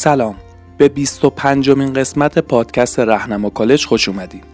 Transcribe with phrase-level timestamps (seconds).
[0.00, 0.34] سلام
[0.78, 4.44] به 25 مین قسمت پادکست رهنما کالج خوش اومدید.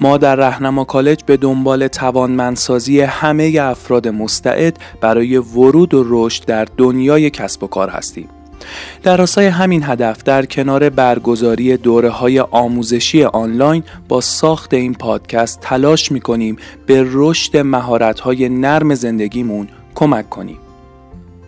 [0.00, 6.66] ما در رهنما کالج به دنبال توانمندسازی همه افراد مستعد برای ورود و رشد در
[6.76, 8.28] دنیای کسب و کار هستیم.
[9.02, 15.60] در راستای همین هدف در کنار برگزاری دوره های آموزشی آنلاین با ساخت این پادکست
[15.60, 20.58] تلاش می به رشد مهارت های نرم زندگیمون کمک کنیم.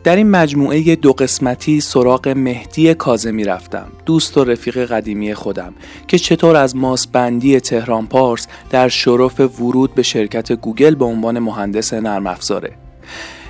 [0.04, 5.74] در این مجموعه دو قسمتی سراغ مهدی کازمی رفتم دوست و رفیق قدیمی خودم
[6.08, 11.94] که چطور از ماسبندی تهران پارس در شرف ورود به شرکت گوگل به عنوان مهندس
[11.94, 12.72] نرم افزاره.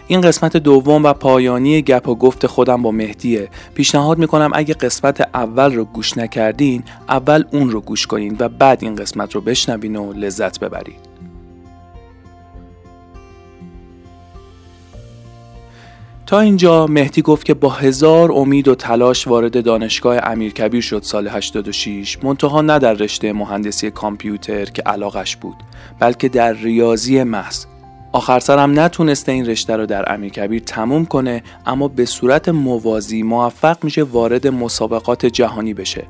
[0.06, 3.48] این قسمت دوم و پایانی گپ و گفت خودم با مهدیه.
[3.74, 8.84] پیشنهاد می‌کنم اگه قسمت اول رو گوش نکردین اول اون رو گوش کنین و بعد
[8.84, 11.07] این قسمت رو بشنوین و لذت ببرید
[16.28, 21.28] تا اینجا مهدی گفت که با هزار امید و تلاش وارد دانشگاه امیرکبیر شد سال
[21.28, 25.56] 86 منتها نه در رشته مهندسی کامپیوتر که علاقش بود
[25.98, 27.64] بلکه در ریاضی محض.
[28.12, 33.84] آخر سرم نتونسته این رشته رو در امیرکبیر تموم کنه اما به صورت موازی موفق
[33.84, 36.04] میشه وارد مسابقات جهانی بشه.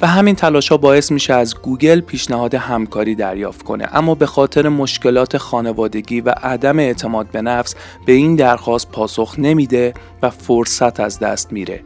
[0.00, 3.88] و همین تلاش ها باعث میشه از گوگل پیشنهاد همکاری دریافت کنه.
[3.92, 7.74] اما به خاطر مشکلات خانوادگی و عدم اعتماد به نفس
[8.06, 11.80] به این درخواست پاسخ نمیده و فرصت از دست میره.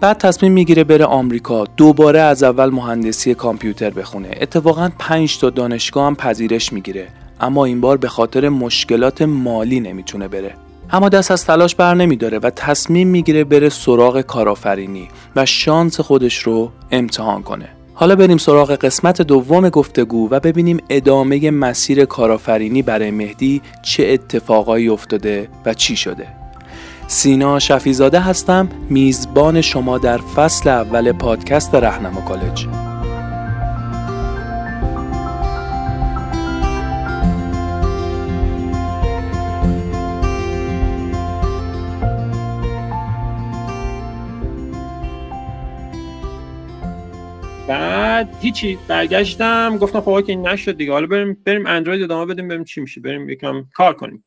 [0.00, 4.28] بعد تصمیم می‌گیره بره آمریکا دوباره از اول مهندسی کامپیوتر بخونه.
[4.40, 7.08] اتفاقا 5 تا دانشگاه هم پذیرش می‌گیره.
[7.40, 10.54] اما این بار به خاطر مشکلات مالی نمی‌تونه بره.
[10.90, 16.38] اما دست از تلاش بر نمیداره و تصمیم می‌گیره بره سراغ کارآفرینی و شانس خودش
[16.38, 17.68] رو امتحان کنه.
[17.94, 24.88] حالا بریم سراغ قسمت دوم گفتگو و ببینیم ادامه مسیر کارآفرینی برای مهدی چه اتفاقایی
[24.88, 26.26] افتاده و چی شده.
[27.06, 32.66] سینا شفیزاده هستم میزبان شما در فصل اول پادکست رهنما کالج.
[48.16, 50.92] بعد هیچی برگشتم گفتم خب که این نشد دیگه.
[50.92, 53.00] حالا بریم بریم اندروید ادامه بدیم ببینیم چی میشه.
[53.00, 54.24] بریم یکم کار کنیم.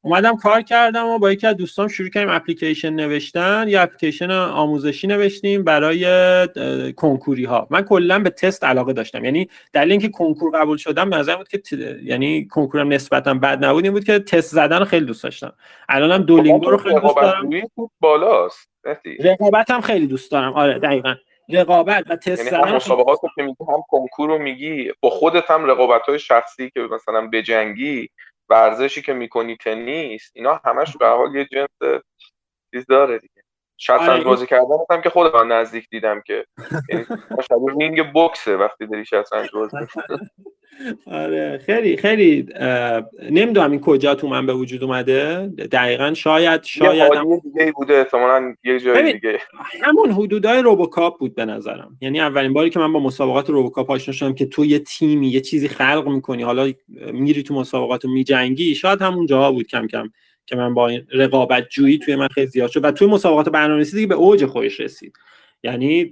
[0.00, 3.64] اومدم کار کردم و با یکی از دوستام شروع کردیم اپلیکیشن نوشتن.
[3.68, 6.06] یه اپلیکیشن آموزشی نوشتیم برای
[6.96, 9.24] کنکوری ها من کلا به تست علاقه داشتم.
[9.24, 11.72] یعنی دلیل اینکه کنکور قبول شدم نظر بود که ت...
[12.02, 15.52] یعنی کنکورم نسبتا بد نبود این بود که تست زدن خیلی دوست داشتم.
[15.88, 17.50] الانم دولینگو رو خیلی دوست دارم.
[18.00, 18.68] بالاست
[19.20, 20.52] رقابتم خیلی دوست دارم.
[20.52, 21.14] آره دقیقاً.
[21.48, 25.64] رقابت و تست یعنی هم مسابقات که میگی هم کنکور رو میگی با خودت هم
[25.64, 28.10] رقابت های شخصی که مثلا بجنگی
[28.48, 32.00] ورزشی که می‌کنی تنیس اینا همش به حال یه جنس
[32.74, 33.42] چیز داره دیگه.
[33.80, 36.46] شطرنج آره، بازی کردن هم که خودم نزدیک دیدم که.
[36.90, 37.06] یعنی
[37.80, 39.76] رینگ بوکسه وقتی داری شطرنج بازی
[41.06, 41.58] آره.
[41.66, 42.46] خیلی خیلی
[43.30, 45.46] نمی‌دونم این کجا تو من به وجود اومده.
[45.72, 47.38] دقیقا شاید شاید هم...
[47.38, 49.38] دیگه بوده احتمالاً یه جای دیگه.
[49.82, 51.96] همون حدودای روبوکاپ بود به نظرم.
[52.00, 55.40] یعنی اولین باری که من با مسابقات روبوکاپ آشنا شدم که تو یه تیمی یه
[55.40, 56.72] چیزی خلق می‌کنی حالا
[57.12, 60.10] میری تو مسابقات و میجنگی شاید همون جاها بود کم کم
[60.46, 62.84] که من با این رقابت جویی توی من خیلی زیاد شد.
[62.84, 65.12] و توی مسابقات برنامه‌نویسی دیگه به اوج خودش رسید.
[65.62, 66.10] یعنی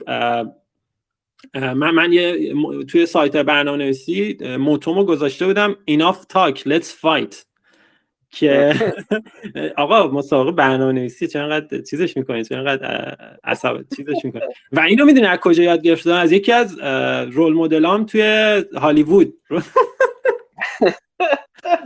[1.55, 2.55] من من یه
[2.85, 7.37] توی سایت برنامه نویسی موتومو گذاشته بودم enough talk let's fight.
[8.31, 8.75] که
[9.77, 14.43] آقا مسابقه برنامه نویسی چقدر چیزش می‌کنید چقدر عصب چیزش می‌کنید
[14.73, 16.79] و اینو می‌دونی از کجا یاد گرفتم؟ از یکی از
[17.33, 18.23] رول مدلام توی
[18.75, 19.35] هالیوود.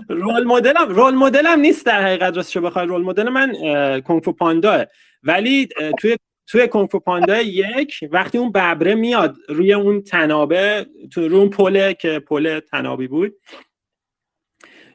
[0.08, 2.86] رول مدلم رول مدلم نیست در حقیقت راستش بخوای.
[2.86, 3.52] رول مدل من
[4.00, 4.84] کنفو پاندا
[5.22, 6.16] ولی توی
[6.50, 11.94] توی کنفو پاندا یک وقتی اون ببره میاد روی اون تنابه تو روی اون پله
[11.94, 13.34] که پل تنابی بود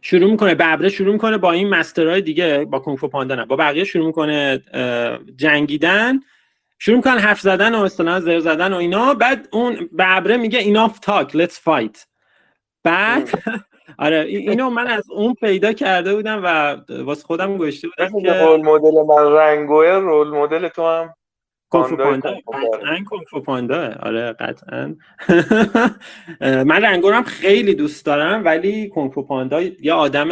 [0.02, 3.84] شروع می‌کنه ببره شروع می‌کنه با این مسترهای دیگه با کنفو پاندا نه با بقیه
[3.84, 4.62] شروع می‌کنه
[5.36, 6.20] جنگیدن.
[6.80, 9.14] شروع می‌کنن حرف زدن و اصطلاحا زر زدن و اینا.
[9.14, 12.06] بعد اون ببره میگه enough talk let's fight.
[12.84, 13.30] بعد
[13.98, 18.62] آره اینو من از اون پیدا کرده بودم و واسه خودم گوشته بودم که رول
[18.62, 21.14] مدل من رنگوه رول مدل تو هم
[21.82, 24.96] کنفو پاندا قطعا کنفو پاندا آره قطعا.
[26.70, 30.30] من رنگورم خیلی دوست دارم ولی کنفو پاندا یه آدم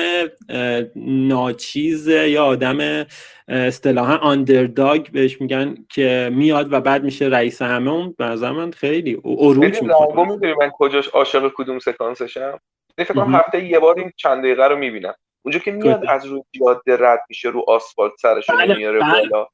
[0.96, 3.06] ناچیز یا آدم
[3.48, 8.16] اصطلاحا آندرداگ بهش میگن که میاد و بعد میشه رئیس همه اون.
[8.18, 10.56] به من خیلی عروج می‌کنه.
[10.60, 12.60] من کجاش عاشق کدوم سکانسشم؟
[12.98, 15.14] فکر کنم هفته یه بار این چند دقیقه رو می‌بینم.
[15.46, 19.30] اونجا که میاد از روی جاده رد میشه رو آسفالت سرش بله، میاره بله.
[19.30, 19.48] بالا.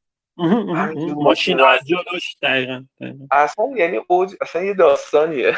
[1.15, 2.83] ماشین از جلوش دقیقا,
[3.31, 5.53] اصلا یعنی اوج اصلا یه داستانیه.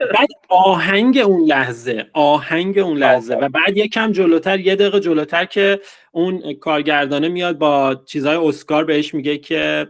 [0.00, 3.34] بعد, آهنگ اون لحظه آهنگ اون لحظه.
[3.36, 5.80] و بعد یکم جلوتر یه دقیقه جلوتر که
[6.12, 9.86] اون کارگردانه میاد با چیزهای اسکار بهش میگه که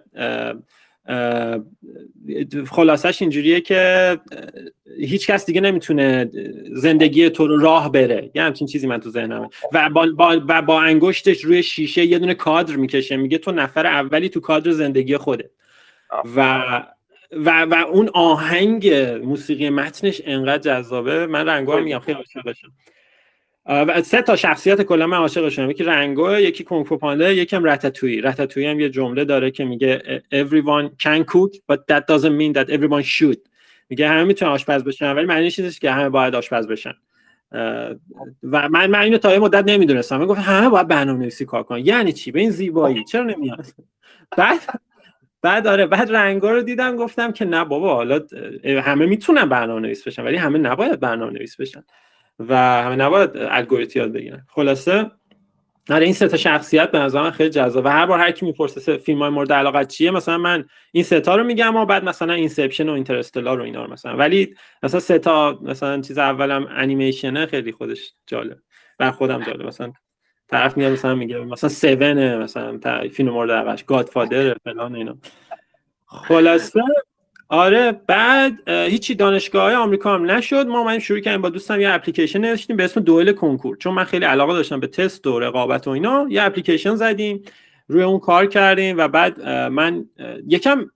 [2.71, 4.19] خلاصش اینجوریه که
[4.99, 6.31] هیچ کس دیگه نمی‌تونه
[6.73, 8.31] زندگی تو رو راه بره.
[8.35, 9.49] یه همچین چیزی من تو ذهنمه.
[9.73, 13.17] و با, با, با انگشتش روی شیشه یه دونه کادر می‌کشه.
[13.17, 15.51] میگه تو نفر اولی تو کادر زندگی خوده
[16.37, 16.83] و
[17.33, 18.89] و و اون آهنگ
[19.23, 21.27] موسیقی متنش انقدر جذابه.
[21.27, 21.99] من رنگا میگم.
[21.99, 22.73] خیلی عاشقشم
[23.69, 28.67] و سه تا شخصیت کلا من عاشقشم یکی رنگو یکی کنگفو پاندا یکم رتاتوی رتاتوی
[28.67, 33.03] هم یه جمله داره که میگه everyone can cook but that doesn't mean that everyone
[33.03, 33.39] should.
[33.89, 36.95] میگه همه می‌تونن آشپز بشن ولی معنی چیزش که همه باید آشپز بشن.
[38.43, 40.17] و من من اینو تا یه مدت نمی‌دونستم.
[40.17, 41.87] من گفت همه باید برنامه‌نویسی کار کنن.
[41.87, 43.67] یعنی چی؟ به این زیبایی؟ چرا نمیاد؟
[44.37, 44.61] بعد
[45.43, 48.21] بعد آره بعد رنگا رو دیدم گفتم که نه بابا حالا
[48.65, 51.85] همه می‌تونن برنامه‌نویس بشن ولی همه نباید برنامه‌نویس بشن.
[52.39, 54.47] و همه نباید الگوریتم یاد بگیرن.
[54.49, 55.11] خلاصه
[55.91, 58.97] آره این سه تا شخصیت به نظر خیلی جذاب و هر بار هر کی می‌پرسه
[58.97, 62.33] فیلم های مورد علاقت چیه مثلا من این سه تا رو میگم و بعد مثلا
[62.33, 64.17] Inception و Interstellar رو اینا رو مثلا.
[64.17, 68.59] ولی مثلا سه تا مثلا چیز اولم انیمیشنه خیلی خودش جالب.
[68.99, 69.67] برا خودم جالب.
[69.67, 69.93] مثلا
[70.49, 75.19] طرف میاد مثلا میگه مثلا 7 مثلا فیلم مورد علاقش Godfather فلان اینا.
[76.07, 76.83] خلاصه
[77.49, 80.67] آره بعد هیچی دانشگاه آمریکا هم نشد.
[80.67, 83.77] ما من شروع کردیم با دوستم یه اپلیکیشن نوشتیم به اسم دوئل کنکور.
[83.77, 87.43] چون من خیلی علاقه داشتم به تست و رقابت و اینا یه اپلیکیشن زدیم
[87.89, 90.05] روی اون کار کردیم و بعد من
[90.47, 90.87] یکم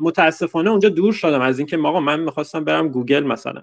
[0.00, 3.62] متاسفانه اونجا دور شدم از اینکه آقا من می‌خواستم برم گوگل مثلا.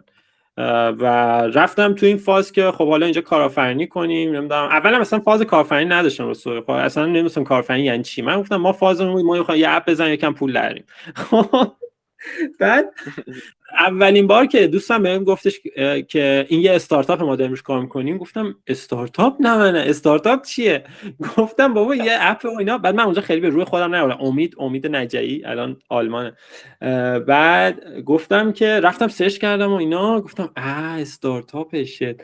[0.99, 1.05] و
[1.53, 4.63] رفتم تو این فاز که خب حالا اینجا کارآفرینی کنیم نمی‌دونم.
[4.63, 8.21] اولا مثلا فاز کارآفرینی نداشتم رو خب اصلا نمی‌دونم کارآفرینی یعنی چی.
[8.21, 10.83] من گفتم ما فاز ما یه اپ بزنیم یکم پول درآریم
[12.59, 12.93] بعد
[13.79, 15.59] اولین بار که دوستم بهم گفتش
[16.07, 20.83] که این یه استارتاپ ما داریم کار می‌کنیم گفتم استارتاپ؟ نه من استارتاپ چیه؟
[21.37, 22.77] گفتم بابا یه اپ و اینا.
[22.77, 26.33] بعد من اونجا خیلی به روی خودم نیاوردم امید امید نجایی الان آلمانه.
[27.27, 30.21] بعد گفتم که رفتم سرچ کردم و اینا.
[30.21, 32.21] گفتم اه استارتاپ شد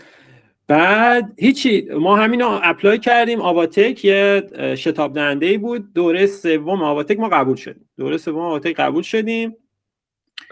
[0.68, 3.42] بعد هیچی ما همین apply کردیم.
[3.42, 4.44] آواتک یه
[4.78, 5.94] شتاب دهنده بود.
[5.94, 7.90] دوره سوم آواتک ما قبول شدیم.
[7.98, 9.56] دوره سوم آواتک قبول شدیم.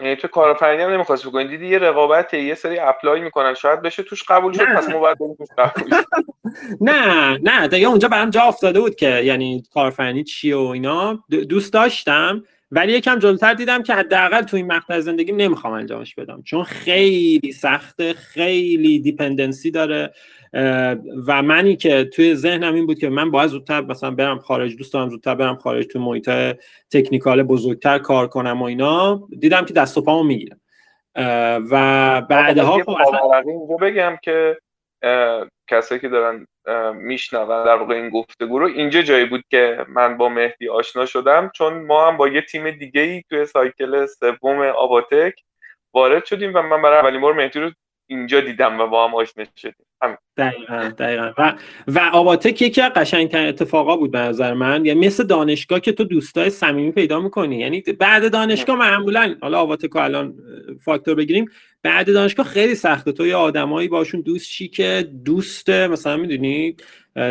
[0.02, 1.48] یعنی تو کارآفرینی هم نمی‌خواست بکنی.
[1.48, 3.54] دیدی یه رقابت یه سری apply می‌کنن.
[3.54, 5.90] شاید بشه توش قبول شد پس ما باید توش قبول
[6.80, 7.68] نه نه.
[7.68, 11.24] دیگه اونجا برام جا افتاده بود که یعنی کارآفرینی چیه و اینا.
[11.48, 16.42] دوست داشتم ولی یکم جلوتر دیدم که حداقل تو این مقطع زندگی نمی‌خوام انجامش بدم.
[16.42, 20.12] چون خیلی سخته خیلی dependency داره.
[21.26, 24.92] و منی که توی ذهنم این بود که من باید زودتر مثلا برم خارج دوست
[24.92, 26.30] دارم زودتر برم خارج توی محیط
[26.92, 30.60] تکنیکال بزرگتر کار کنم و اینا دیدم که دست و پامو می‌گیرم.
[31.70, 34.58] و بعدها خب بگم که
[35.68, 36.46] کسایی که دارن
[36.94, 41.50] میشنون در واقع این گفتگو رو اینجا جایی بود که من با مهدی آشنا شدم
[41.54, 45.34] چون ما هم با یه تیم دیگه ای توی سایکل سوم آباتک
[45.94, 47.70] وارد شدیم و من برای اولین بار مهدی رو
[48.06, 49.86] اینجا دیدم و با هم آشنا شدیم.
[50.36, 51.32] دقیقا دقیقا.
[51.38, 51.54] و,
[51.86, 54.84] و آباتک یکی از قشنگترین اتفاقا بود به نظر من.
[54.84, 57.58] یعنی مثل دانشگاه که تو دوستای صمیمی پیدا می‌کنی.
[57.58, 60.34] یعنی بعد دانشگاه معمولا حالا آباتک الان
[60.84, 61.46] فاکتور بگیریم.
[61.82, 63.12] بعد دانشگاه خیلی سخته.
[63.12, 66.76] تو یه آدمایی باشون دوست چی که دوست مثلا می‌دونی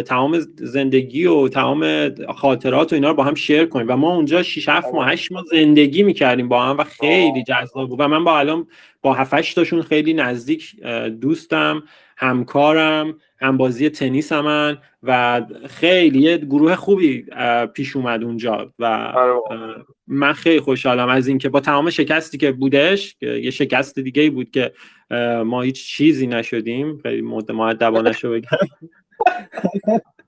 [0.06, 3.88] تمام زندگی و تمام خاطرات و اینا رو با هم شیر کنیم.
[3.90, 7.90] و ما اونجا 6 7 ماه 8 ماه زندگی می‌کردیم با هم و خیلی جذاب
[7.90, 8.00] بود.
[8.00, 8.68] و من با الان
[9.02, 10.76] با 7 تاشون خیلی نزدیک
[11.22, 11.84] دوستم.
[12.22, 17.26] همکارم همبازی تنیس من و خیلی یه گروه خوبی
[17.74, 19.86] پیش اومد اونجا و آره.
[20.08, 24.72] من خیلی خوشحالم از اینکه با تمام شکستی که بودش یه شکست دیگه بود که
[25.46, 26.98] ما هیچ چیزی نشدیم.
[26.98, 28.58] خیلی مؤدبانه شو بگم.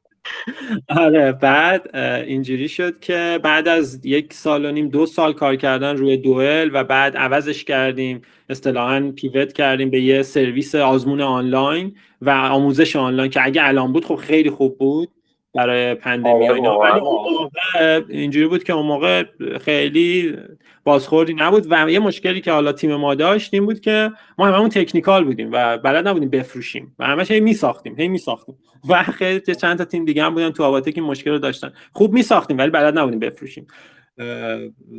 [0.90, 1.96] آره بعد
[2.28, 6.70] اینجوری شد که بعد از یک سال و نیم دو سال کار کردن روی دوئل
[6.74, 13.32] و بعد عوضش کردیم اصطلاحا پیوت کردیم به یه سرویس آزمون آنلاین و آموزش آنلاین
[13.32, 15.10] که اگه الان بود خب خیلی خوب بود
[15.54, 19.24] برای پندمی آره ولی اینجوری بود که اون موقع
[19.62, 20.38] خیلی
[20.84, 24.70] بازخوردی نبود و یه مشکلی که حالا تیم ما داشت این بود که ما هممون
[24.70, 28.58] تکنیکال بودیم و بلد نبودیم بفروشیم و همش هی میساختیم هی میساختیم.
[28.90, 31.74] و خیلی چند تا تیم دیگه هم بودن تو آواتک این مشکل رو داشتن.
[31.94, 33.68] خوب میساختیم ولی بلد نبودیم بفروشیم.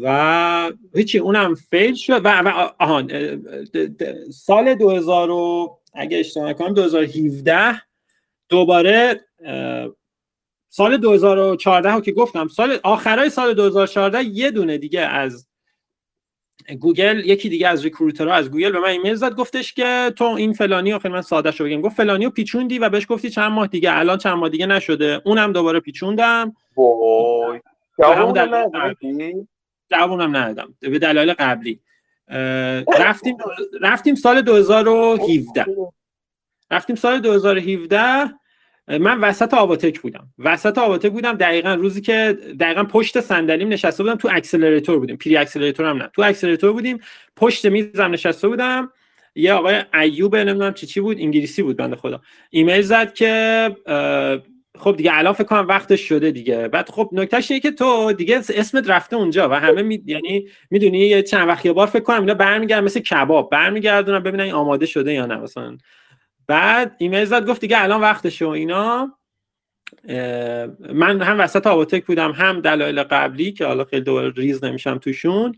[0.03, 2.49] و هیچی اونم fail شد و, و
[2.79, 3.11] آهان
[4.31, 5.31] سال 2000
[5.95, 7.83] اگه اشتباه کنم 2017
[8.49, 9.21] دوباره
[10.69, 15.47] سال 2014 که گفتم سال آخرای سال 2014 یه دونه دیگه از
[16.81, 20.25] گوگل یکی دیگه از recruiter ها از گوگل به من ایمیل زد گفتش که تو
[20.25, 23.53] این فلانی آخر من ساده شو بگم گفت فلانی رو پیچوندی و بهش گفتی چند
[23.53, 25.23] ماه دیگه الان چند ماه دیگه نشده.
[25.25, 26.57] اونم دوباره پیچوندم.
[26.77, 27.61] وای.
[29.91, 30.75] جوابم ندادم.
[30.81, 31.81] به دلایل قبلی.
[32.99, 33.37] رفتیم
[33.81, 35.67] رفتیم سال 2017
[36.71, 38.35] رفتیم سال 2017
[38.89, 40.29] من وسط آواتک بودم.
[40.39, 45.17] وسط آواتک بودم دقیقا روزی که دقیقا پشت صندلیم نشسته بودم تو accelerator بودیم.
[45.17, 46.11] pre accelerator هم نه.
[46.13, 46.99] تو accelerator بودیم
[47.37, 48.91] پشت میزم نشسته بودم.
[49.35, 52.21] یه آقای ایوب نمی‌دونم چی چی بود؟ انگلیسی بود بنده خدا.
[52.51, 53.77] ایمیل زد که
[54.79, 56.69] خب دیگه الان فکر کنم وقتش شده دیگه.
[56.69, 60.03] بعد خب نکتهش اینه که تو دیگه اسمت رفته اونجا و همه می...
[60.07, 63.51] یعنی می‌دونی چند وقت یه بار فکر کنم اینا برمیگردن مثل کباب.
[63.51, 65.79] برمیگردونن ببینن آماده شده یا نه مثلا.
[66.47, 69.13] بعد ایمیل زد گفت دیگه الان وقتشه و اینا.
[70.93, 75.55] من هم وسط آواتک بودم هم دلایل قبلی که حالا خیلی دوباره ریز نمیشم توشون.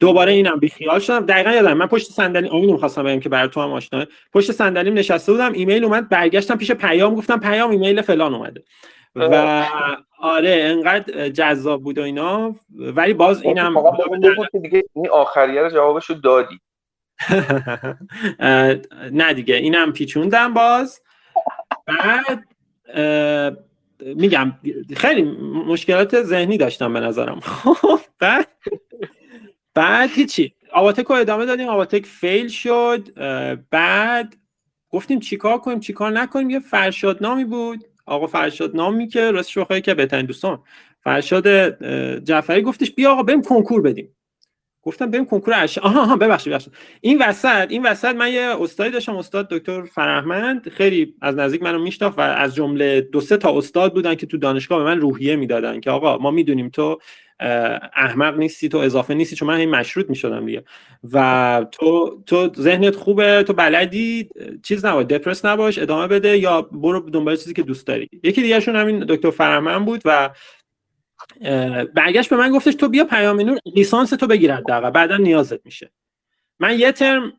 [0.00, 1.26] دوباره اینم بیخیال شدم.
[1.26, 4.94] دقیقا یادم من پشت صندلی اون می‌خواستم بگم که برای تو هم آشنا پشت صندلیم
[4.94, 8.64] نشسته بودم ایمیل اومد برگشتم پیش پیام گفتم پیام ایمیل فلان اومده.
[9.16, 9.64] و
[10.18, 12.54] آره انقدر جذاب بود و اینا.
[12.70, 13.74] ولی باز اینم
[14.62, 16.60] دیگه این آخریه رو جوابشو دادی.
[19.12, 21.00] نه دیگه اینم پیچوندم باز.
[21.86, 22.44] بعد
[24.00, 24.52] میگم
[24.96, 25.22] خیلی
[25.66, 27.40] مشکلات ذهنی داشتم به نظرم.
[27.40, 28.48] خب، بعد
[29.74, 30.54] بعد هیچی.
[30.72, 33.08] آواتک رو ادامه دادیم آواتک فیل شد.
[33.70, 34.36] بعد
[34.90, 37.84] گفتیم چیکار کنیم چیکار نکنیم؟ یه فرشاد نامی بود.
[38.06, 40.62] آقا فرشاد نامی که راست شوخه که بهترین دوستان.
[41.00, 41.48] فرشاد
[42.24, 44.15] جعفری گفتش بیا آقا بریم کنکور بدیم.
[44.86, 46.72] گفتم بریم کنکور ارشد آها آها ببخشید ببخشید.
[47.00, 50.68] این وسط این وسط من یه استادی داشتم استاد دکتر فرهمند.
[50.68, 54.38] خیلی از نزدیک منو میشناخت و از جمله دو سه تا استاد بودن که تو
[54.38, 56.98] دانشگاه به من روحیه می‌دادن که آقا ما می‌دونیم تو
[57.96, 60.64] احمق نیستی تو اضافه نیستی چون من این مشروط می‌شدم دیگه.
[61.12, 64.28] و تو تو ذهنت خوبه تو بلدی
[64.62, 68.08] چیز نباش دپرس نباش ادامه بده یا برو دنبال چیزی که دوست داری.
[68.22, 70.30] یکی دیگهشون همین دکتر فرهمند بود و
[71.94, 75.90] برگشت به من گفتش تو بیا پیام نور لیسانس تو بگیر حداقل بعدا نیازت میشه.
[76.60, 77.32] من یه ترم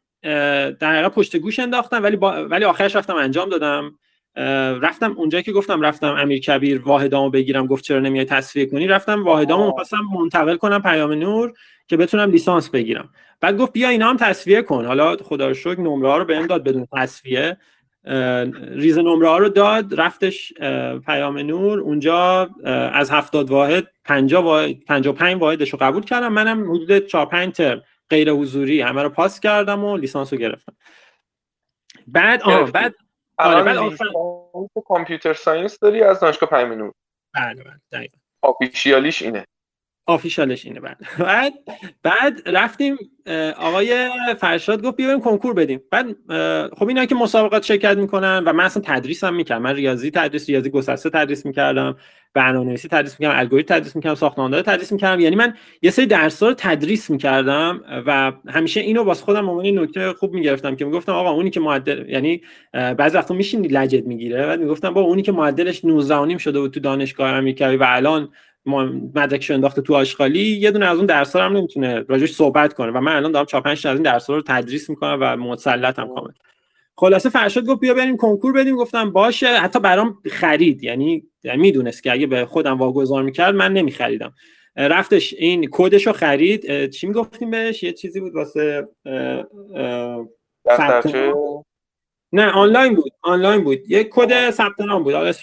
[0.80, 3.92] در پشت گوش انداختم ولی ولی آخرش رفتم انجام دادم.
[4.82, 9.24] رفتم اونجایی که گفتم رفتم امیر کبیر واحدامو بگیرم گفت چرا نمیای تصفیه کنی؟ رفتم
[9.24, 11.54] واحدامو می‌خواستم منتقل کنم پیام نور
[11.88, 13.10] که بتونم لیسانس بگیرم.
[13.42, 14.86] بعد گفت بیا اینا هم تسویه کن.
[14.86, 17.58] حالا خدا رو شکر نمره ها رو بهم داد بدون تسویه.
[18.72, 20.54] ریز نمره ها رو داد رفتش
[21.06, 21.80] پیام نور.
[21.80, 22.50] اونجا
[22.94, 26.34] از هفتاد واحد 50 واحد 55 واحدش رو قبول کردم.
[26.34, 30.76] منم حدود 4 5 ترم غیر حضوری همه رو پاس کردم و لیسانس رو گرفتم.
[32.08, 32.96] بعد آه بعد
[33.38, 34.06] آره بعد آخر
[34.86, 36.94] computer science داری از دانشگاه پیام نور؟
[37.34, 38.18] بله بله دقیقاً.
[38.42, 39.46] آفیشیالیش اینه.
[40.08, 40.98] آفیشالش اینه بعد.
[41.20, 41.54] بعد
[42.04, 42.98] بعد رفتیم
[43.58, 44.10] آقای
[44.40, 45.82] فرشاد گفت بیایم کنکور بدیم.
[45.92, 46.06] بعد
[46.74, 49.62] خب اینا که مسابقات شرکت می‌کنن و من اصلا تدریسم می‌کردم.
[49.62, 51.98] من ریاضی تدریس ریاضی گسسته تدریس می‌کردم
[52.34, 55.20] برنامه‌نویسی تدریس می‌کردم الگوریتم تدریس می‌کردم ساختمانداری تدریس می‌کردم.
[55.20, 60.14] یعنی من یه سری درس رو تدریس می‌کردم و همیشه اینو واسه خودم عنوان نکته
[60.14, 62.42] خوب می‌گرفتم که می‌گفتم آقا اونی که معدل یعنی
[62.74, 64.46] بعضی وقتا میشین لجت می‌گیره.
[64.46, 68.30] بعد می‌گفتم با اونی که معدلش 19 شده بود تو دانشگاه آمریکایی و الان
[68.68, 73.02] مدرکش انداخته تو آشغالی یه دونه از اون درس‌ها هم نمی‌تونه راجعش صحبت کنه و
[73.02, 76.32] من الان دارم 4 5 از این درس‌ها رو تدریس می‌کنم و مسلطم کامل.
[76.96, 79.48] خلاصه فرشاد گفت بیا بریم کنکور بدیم گفتم باشه.
[79.48, 84.34] حتی برام خرید یعنی, یعنی می‌دونست که اگه به خودم واگذار می‌کرد من نمیخریدم.
[84.76, 86.90] رفتش این کدش رو خرید.
[86.90, 88.88] چی می‌گفتیم بهش؟ یه چیزی بود واسه
[92.32, 93.12] نه آنلاین بود.
[93.22, 93.92] آنلاین بود.
[93.92, 95.14] یه کد ثبت نام بود.
[95.14, 95.34] حالا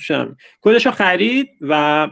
[0.63, 2.09] کدش رو خرید و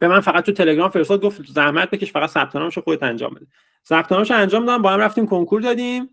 [0.00, 3.46] به من فقط تو تلگرام فرستاد گفت زحمت بکش فقط ثبت نامشو خودت انجام بده.
[3.86, 6.10] ثبت نامشو انجام دادم با هم رفتیم کنکور دادیم.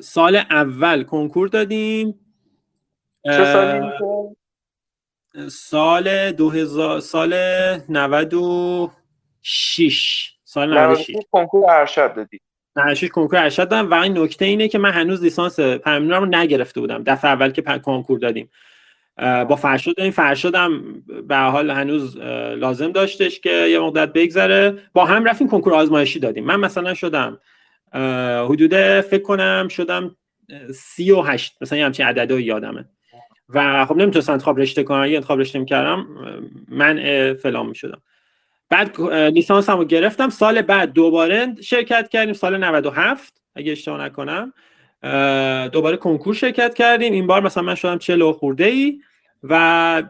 [0.00, 2.20] سال اول کنکور دادیم.
[3.24, 3.90] چه سالی
[5.48, 7.34] سال 2000 سال
[7.88, 12.40] 96 سال 96 کنکور ارشد دادی.
[12.76, 13.90] 96 کنکور ارشد دادم.
[13.90, 17.02] و این نکته اینه که من هنوز لیسانس پرمینر رو نگرفته بودم.
[17.06, 18.50] دفعه اول که کنکور دادیم.
[19.20, 22.16] با فرشاد این فرشاد هم به حال هنوز
[22.56, 24.78] لازم داشتش که یه مدت بگذره.
[24.92, 26.44] با هم رفتیم کنکور آزمایشی دادیم.
[26.44, 27.38] من مثلا شدم
[28.44, 30.16] حدود فکر کنم شدم
[30.74, 31.56] سی و هشت.
[31.60, 32.84] مثلا یه همچین عدده یادمه.
[33.48, 35.04] و خب نمی‌تونستم انتخاب رشته کنم.
[35.04, 36.06] یه انتخاب رشته می‌کردم
[36.68, 38.02] من فلان می‌شدم.
[38.70, 40.30] بعد لیسانس هم رو گرفتم.
[40.30, 42.34] سال بعد دوباره شرکت کردیم.
[42.34, 44.52] سال 97 اگه اشتباه نکنم.
[45.68, 47.12] دوباره کنکور شرکت کردیم.
[47.12, 49.00] این بار مثلا من شدم 40 خورده ای
[49.42, 50.02] و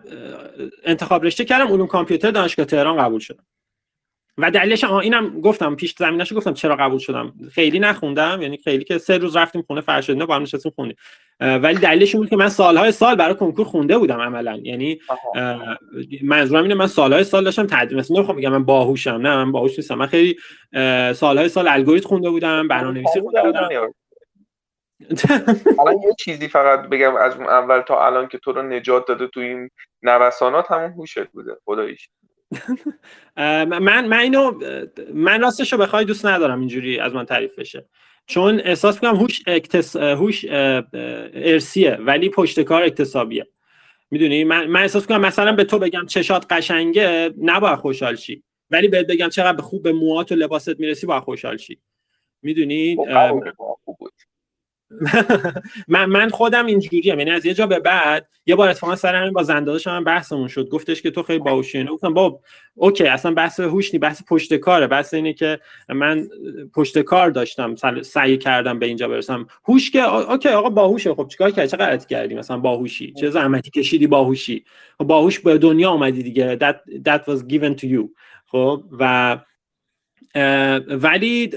[0.85, 1.73] انتخاب رشته کردم.
[1.73, 3.45] علوم کامپیوتر دانشگاه تهران قبول شدم.
[4.39, 7.33] و دلیلش اینم گفتم پیش زمینش گفتم چرا قبول شدم.
[7.53, 10.97] خیلی نخوندم یعنی خیلی که سه روز رفتیم خونه فرشادینه با هم نشستیم خوندیم
[11.41, 14.61] ولی دلیلش این بود که من سالهای سال برای کنکور خونده بودم عملا.
[14.63, 15.01] یعنی
[16.23, 17.99] منظورم اینه من سالهای سال داشتم تدریس.
[17.99, 19.95] مثلا نمی‌خوام بگم من باهوشم نه من باهوش نیستم.
[19.95, 20.37] من خیلی
[21.15, 23.69] سالهای سال الگوریتم خونده بودم برنامه‌نویسی خونده بودم.
[25.81, 29.41] الان یه چیزی فقط بگم از اول تا الان که تو رو نجات داده تو
[29.41, 29.71] این
[30.03, 31.57] نوسانات همون هوشت بوده.
[31.65, 32.09] خداییش.
[33.67, 34.53] من من اینو
[35.15, 37.89] من راستش رو بخوای دوست ندارم اینجوری از من تعریف بشه.
[38.27, 39.97] چون احساس می‌کنم هوش اکتس...
[39.97, 43.47] هوش ارسیه ولی پشت کار اکتسابیه.
[44.11, 48.43] می‌دونی؟ من, من احساس می‌کنم مثلا به تو بگم چشات قشنگه نباید خوشحال شی.
[48.71, 51.81] ولی بهت بگم چقدر خوب به موهات و لباست می‌رسی باید خوشحال شی.
[52.43, 53.45] می‌دونی؟ خب،
[55.89, 59.33] من من خودم اینجوری یعنی از یه جا به بعد یه بار اتفاقا سر همین
[59.33, 60.69] با زنداداش من بحثمون شد.
[60.69, 61.85] گفتش که تو خیلی باهوشی.
[61.85, 62.41] گفتم بابا
[62.75, 64.87] okay اصلا بحث هوش نی بحث پشت کاره.
[64.87, 66.29] بحث اینه که من
[66.75, 69.47] پشت کار داشتم سعی کردم به اینجا برسم.
[69.69, 71.15] هوش که okay آقا باهوشه.
[71.15, 74.65] خب چیکار کردی چه غلطی کردی مثلا باهوشی؟ چه زحمتی کشیدی باهوشی؟
[74.99, 76.59] خب باهوش به دنیا اومدی دیگه.
[76.59, 78.09] That that was given to you.
[78.47, 79.39] خب و
[80.89, 81.51] ولی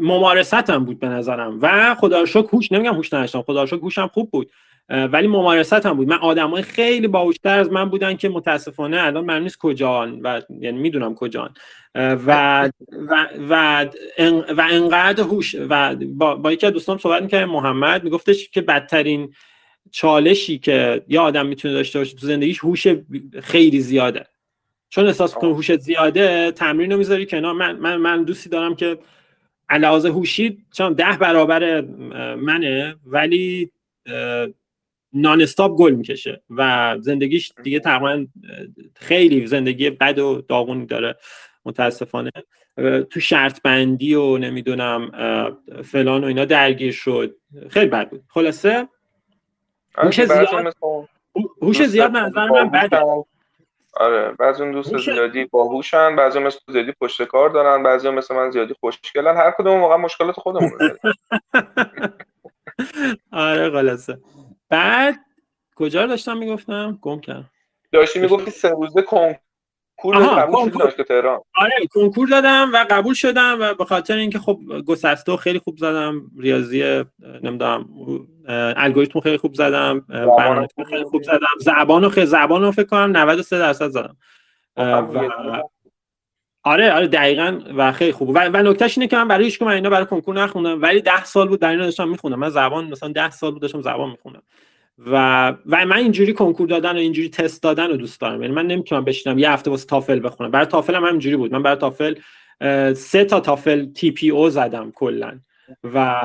[0.00, 1.58] ممارست هم بود به نظرم.
[1.62, 4.50] و خدا شکر هوش نمیگم هوش نداشتم خدا شکر هوشم خوب بود.
[4.88, 6.08] ولی ممارست هم بود.
[6.08, 10.78] من آدمای خیلی باهوشتر از من بودن که متاسفانه الان من نیست کجان و یعنی
[10.78, 11.50] می‌دونم کجان.
[11.94, 12.64] و
[13.08, 13.84] و و,
[14.56, 19.34] و انقدر هوش و با, با یکی از دوستان صحبت می‌کرد محمد میگفتش که بدترین
[19.90, 22.86] چالشی که یه آدم می‌تونه داشته باشه تو زندگیش هوش
[23.42, 24.26] خیلی زیاده.
[24.90, 27.52] چون احساس کنه هوشت زیاده تمرین رو می‌ذاری کنار.
[27.52, 28.98] من من من دوستی دارم که
[29.68, 31.80] علاوه هوشی چون ده برابر
[32.34, 33.70] منه ولی
[35.12, 38.26] نان استاپ گل می‌کشه و زندگیش دیگه تقریبا
[38.94, 41.16] خیلی زندگی بد و داغونی داره
[41.64, 42.30] متاسفانه.
[43.10, 45.10] تو شرط بندی و نمی‌دونم
[45.84, 47.36] فلان و اینا درگیر شد.
[47.70, 48.22] خیلی بد بود.
[48.28, 48.88] خلاصه؟
[49.94, 50.74] آره، هوش زیاد
[51.62, 53.00] هوش زیاد نظر من بده.
[53.96, 58.50] آره بعضی اون دوست زیادی باهوشن بعضی مثل زیادی پشت کار دارن بعضی مثل من
[58.50, 59.36] زیادی خوشگلن.
[59.36, 60.70] هر کدوم واقعا مشکلات خودمون
[63.32, 64.18] آره خلاصه.
[64.68, 65.14] بعد
[65.76, 67.50] کجا داشتم می‌گفتم؟ گم کردم.
[67.92, 69.49] داشتی می‌گفتی سه روزه کنکور.
[70.04, 71.40] قبول تهران.
[71.56, 76.22] آره کنکور دادم و قبول شدم و به خاطر اینکه خب گسسته خیلی خوب زدم
[76.38, 77.04] ریاضی
[77.42, 77.88] نمی‌دونم
[78.76, 80.00] الگوریتم خیلی خوب زدم
[80.38, 81.46] برنامه خیلی خوب زدم.
[81.60, 84.16] زبانو خیلی زبانو فکر کنم 93 درصد زدم.
[84.76, 85.62] خب، و
[86.64, 88.28] آره آره دقیقا و خیلی خوب.
[88.28, 91.24] و, و نکتهش اینه که من برای هیچ من اینا برای کنکور نخوندم ولی 10
[91.24, 92.38] سال بود در اینا داشتم میخوندم.
[92.38, 94.42] من زبان مثلا 10 سال بود داشتم زبان میخوندم.
[95.06, 98.42] و و من اینجوری کنکور دادن و اینجوری تست دادن رو دوست دارم.
[98.42, 100.50] یعنی من نمی‌تونم بشینم یه هفته واسه تافل بخونم.
[100.50, 101.52] برای تافل هم همینجوری بود.
[101.52, 102.14] من برای تافل
[102.94, 105.40] سه تا تافل تی پی او زدم کلا.
[105.94, 106.22] و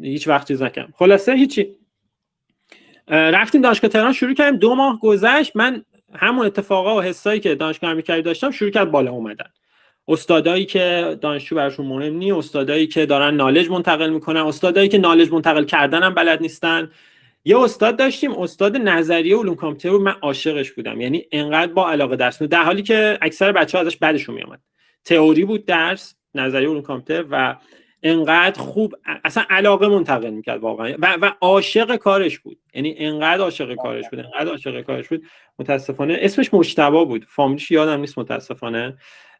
[0.00, 0.92] هیچ وقت چیز نکردم.
[0.96, 1.68] خلاصه هیچی.
[3.08, 4.58] رفتیم دانشگاه تهران شروع کردیم.
[4.58, 5.56] دو ماه گذشت.
[5.56, 9.50] من همون اتفاقا و حسایی که دانشگاه امیرکبیر داشتم شروع کرد بالا اومدن.
[10.08, 15.32] استادایی که دانشجو براشون مهم نی استادایی که دارن نالج منتقل می‌کنن استادایی که نالج
[15.32, 16.90] منتقل کردن هم بلد نیستن.
[17.44, 21.00] یه استاد داشتیم استاد نظریه علوم کامپیوتر من عاشقش بودم.
[21.00, 24.60] یعنی انقدر با علاقه درس در حالی که اکثر بچه ها ازش بعدشون میامد
[25.04, 27.56] تئوری بود درس نظریه علوم کامپیوتر و
[28.02, 30.94] انقدر خوب اصلا علاقه منتقل می‌کرد واقعا.
[30.98, 32.58] و, و عاشق کارش بود.
[32.74, 35.24] یعنی انقدر عاشق کارش بود انقدر عاشق کارش بود.
[35.58, 37.24] متاسفانه اسمش مشتبا بود.
[37.24, 38.96] فامیلیش یادم نیست متاسفانه.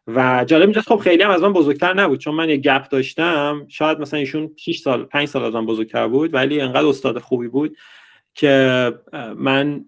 [0.07, 3.65] و جالب اینجاست خب خیلی هم از من بزرگتر نبود چون من یه گپ داشتم
[3.67, 7.47] شاید مثلا ایشون 6 سال 5 سال از من بزرگتر بود ولی انقدر استاد خوبی
[7.47, 7.77] بود
[8.33, 8.93] که
[9.35, 9.85] من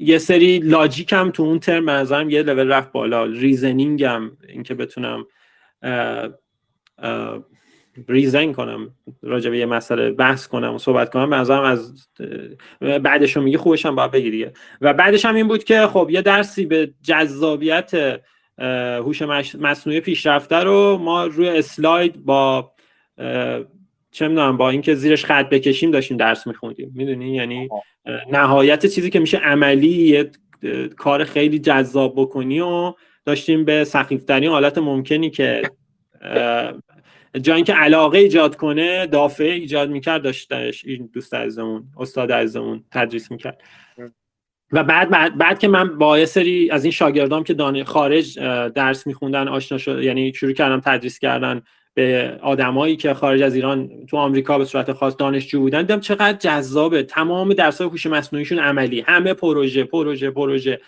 [0.00, 3.24] یه سری لاجیکم تو اون ترم نظرم یه لول رفت بالا.
[3.24, 5.26] ریزنینگم اینکه بتونم
[8.08, 12.08] ریزن کنم راجع به یه مسئله بحث کنم و صحبت کنم به از
[12.80, 16.66] بعدش میگه خوبش هم باید بگیریه و بعدش هم این بود که خب یه درسی
[16.66, 18.20] به جذابیت
[18.58, 19.22] هوش
[19.58, 22.72] مصنوعی پیشرفته رو ما روی اسلاید با
[24.10, 26.92] چه می‌دونم با اینکه زیرش خط بکشیم داشتیم درس میخوندیم.
[26.94, 27.68] می‌دونی؟ یعنی
[28.32, 30.30] نهایت چیزی که میشه عملی یه
[30.96, 35.62] کار خیلی جذاب بکنی و داشتیم به سخیفترین حالت ممکنی که
[37.42, 43.30] جا اینکه علاقه ایجاد کنه دافعه ایجاد می‌کرد داشتش این دوست عزیزمون استاد عزیزمون تدریس
[43.30, 43.62] می‌کرد.
[44.72, 48.38] و بعد, بعد بعد که من با یه سری از این شاگردام که دانه خارج
[48.74, 51.62] درس میخوندن آشنا شد یعنی شروع کردم تدریس کردن
[51.94, 56.32] به آدمایی که خارج از ایران تو آمریکا به صورت خاص دانشجو بودن دیدم چقدر
[56.32, 57.02] جذابه.
[57.02, 59.00] تمام درسای هوش مصنوعیشون عملی.
[59.00, 60.80] همه پروژه پروژه پروژه.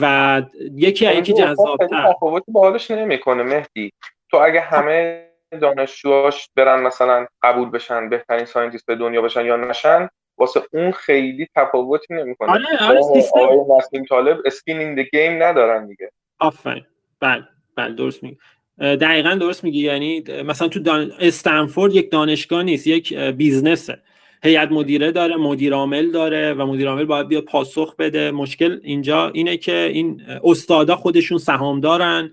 [0.00, 0.42] و
[0.74, 2.12] یکی یکی جذابتر.
[2.12, 3.92] تفاوتی با حالش نمی‌کنه مهدی.
[4.30, 5.24] تو اگه همه
[5.60, 12.14] دانشجوهاش برن مثلا قبول بشن بهترین scientist دنیا بشن یا نشن واسه اون خیلی تفاوتی
[12.14, 12.50] نمی‌کنه.
[12.50, 13.40] آره آره سیستم.
[13.40, 16.10] آقای طالب skin in the game ندارن دیگه.
[16.38, 16.84] آفرین.
[17.20, 17.44] بله
[17.76, 18.36] بله درست میگی.
[18.78, 19.80] دقیقا درست میگی.
[19.80, 21.12] یعنی مثلا تو دان...
[21.20, 23.98] استنفورد یک دانشگاه نیست یک business ه.
[24.42, 28.30] هیئت مدیره داره مدیر عامل داره و مدیر عامل باید بیاد پاسخ بده.
[28.30, 32.32] مشکل اینجا اینه که این استادا خودشون سهام دارن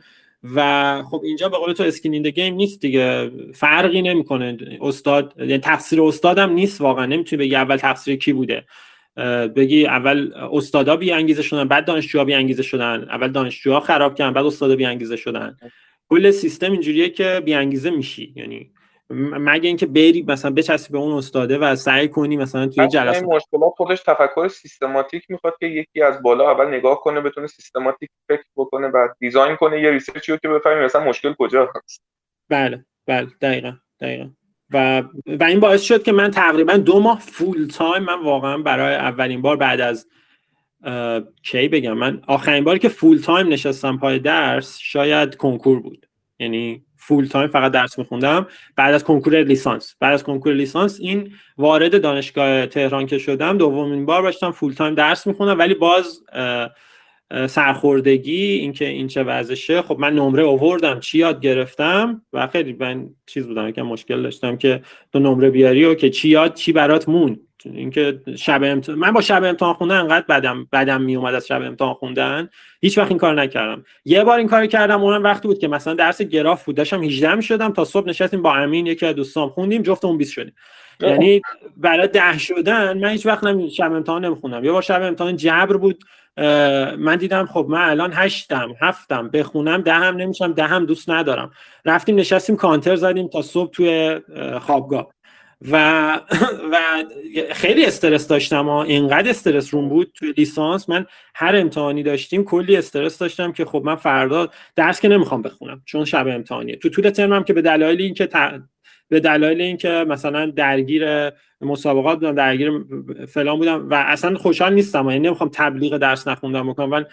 [0.56, 3.32] و خب اینجا به قول تو skin in the game نیست دیگه.
[3.56, 4.58] فرقی نمی‌کنه.
[4.82, 7.06] استاد یعنی تقصیر استادم نیست واقعا.
[7.06, 8.66] نمی‌تونی بگی اول تقصیر کی بوده.
[9.56, 13.08] بگی اول استادا بی انگیزه شدن بعد دانشجوها بی انگیزه شدن.
[13.10, 15.58] اول دانشجوها خراب کردن بعد استادا بی انگیزه شدن
[16.10, 18.34] کل سیستم اینجوریه که بی انگیزه میشی.
[18.36, 18.72] یعنی
[19.14, 23.74] مگه اینکه بری مثلا بچسبی به اون استاده و سعی کنی مثلا توی جلسه مشکلات
[23.78, 28.88] خودش تفکر سیستماتیک می‌خواد که یکی از بالا اول نگاه کنه بتونه سیستماتیک فکر بکنه
[28.88, 32.04] بعد design کنه یه research ی رو که بفهمی مثلا مشکل کجا هست.
[32.50, 34.30] بله بله دقیقا دقیقا.
[34.74, 38.96] و و این باعث شد که من تقریبا دو ماه full time من واقعا برای
[38.96, 40.08] اولین بار بعد از
[41.44, 46.08] کی بگم من آخرین باری که full time نشستم پای درس شاید کنکور بود.
[46.40, 48.48] یعنی full time فقط درس میخوندم.
[48.76, 49.96] بعد از کنکور لیسانس.
[50.00, 54.96] بعد از کنکور لیسانس این وارد دانشگاه تهران که شدم دومین بار داشتم full time
[54.96, 56.24] درس میخوندم ولی باز
[57.48, 63.10] سرخوردگی اینکه این چه وضعشه خب من نمره آوردم چی یاد گرفتم؟ و خیلی من
[63.26, 64.82] چیز بودم که مشکل داشتم که
[65.14, 69.22] تو نمره بیاری و که چی یاد چی برات مون اینکه شب امتحان من با
[69.22, 72.50] شب امتحان خوندن انقدر بدم بدم می اومد از شب امتحان خوندن.
[72.82, 73.86] هیچ وقت این کار نکردم.
[74.06, 76.76] یه بار این کار کردم اونم وقتی بود که مثلا درس گراف بود.
[76.76, 80.34] داشتم 18 می شدم تا صبح نشستیم با امین یکی از دوستام خوندیم جفتمون 20
[80.34, 80.54] شدیم.
[81.00, 81.42] یعنی
[81.78, 85.78] برای ده شدن من هیچ وقت نمی شب امتحان نمی‌خونم یه بار شب امتحان جبر
[85.78, 86.04] بود.
[86.98, 91.52] من دیدم خب من الان هشتم هفتم بخونم دهم نمیشم دهم دوست ندارم.
[91.86, 94.20] رفتیم نشستیم کانتر زدیم تا صبح توی
[94.62, 95.14] خوابگاه.
[95.72, 95.76] و
[96.72, 96.78] و
[97.52, 98.84] خیلی استرس داشتم ها.
[98.84, 100.90] اینقدر استرس روم بود توی لیسانس.
[100.90, 105.82] من هر امتحانی داشتیم کلی استرس داشتم که خب من فردا درس که نمی‌خوام بخونم
[105.86, 106.76] چون شب امتحانیه.
[106.76, 108.30] تو طول ترمم که به دلایل اینکه
[109.10, 112.72] به دلایل اینکه مثلا درگیر مسابقات بودم درگیر
[113.28, 115.06] فلان بودم و اصلا خوشحال نیستم.
[115.10, 117.06] یعنی نمی‌خوام تبلیغ درس نخوندم بکنم من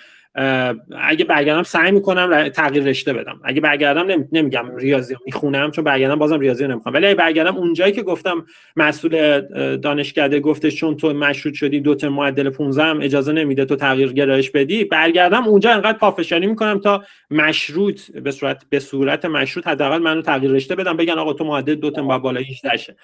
[1.01, 3.41] اگه برگردم سعی می‌کنم تغییر رشته بدم.
[3.45, 8.03] اگه برگردم نمیگم ریاضی می‌خونم چون برگردم بازم ریاضی نمی‌خوام ولی اگه برگردم اونجایی که
[8.03, 9.41] گفتم مسئول
[9.77, 14.13] دانشکده گفتش چون تو مشروط شدی دو تا معدل 15 هم اجازه نمیده تو تغییر
[14.13, 19.99] گرایش بدی برگردم اونجا انقدر پافشاری می‌کنم تا مشروط به صورت به صورت مشروط حداقل
[19.99, 22.97] منو تغییر رشته بدم بگن آقا تو معدل دو با بالای 18 شه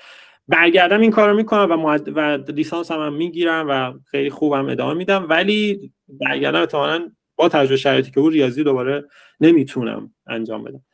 [0.48, 2.16] برگردم این کارو می‌کنم و, معد...
[2.16, 2.20] و
[2.52, 5.26] لیسانس هم, هم می‌گیرم و خیلی خوبم ادامه میدم.
[5.28, 9.04] ولی برگردم احتمالاً با تجربه شرایطی که بود ریاضی دوباره
[9.40, 10.84] نمی‌تونم انجام بدم.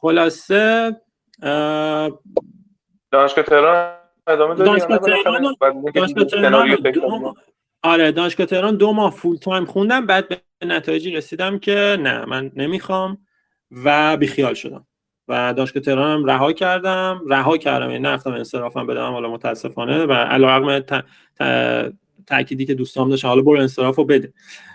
[0.00, 0.96] خلاصه
[3.10, 3.94] دانشگاه تهران
[4.26, 5.56] ادامه دانشگاه تهران
[5.94, 7.34] دانشگاه تهران دو...
[7.82, 12.52] آره دانشگاه تهران دو ماه فول تایم خوندم بعد به نتایجی رسیدم که نه من
[12.56, 13.18] نمی‌خوام
[13.84, 14.86] و بیخیال شدم.
[15.32, 17.22] و دانشگاه تهران هم رها کردم.
[17.28, 20.04] رها کردم یعنی نرفتم انصرافم بدم حالا متاسفانه.
[20.04, 21.04] و علیرغم ت...
[22.26, 24.32] تأکیدی که دوستام داشتن حالا برو انصراف بده.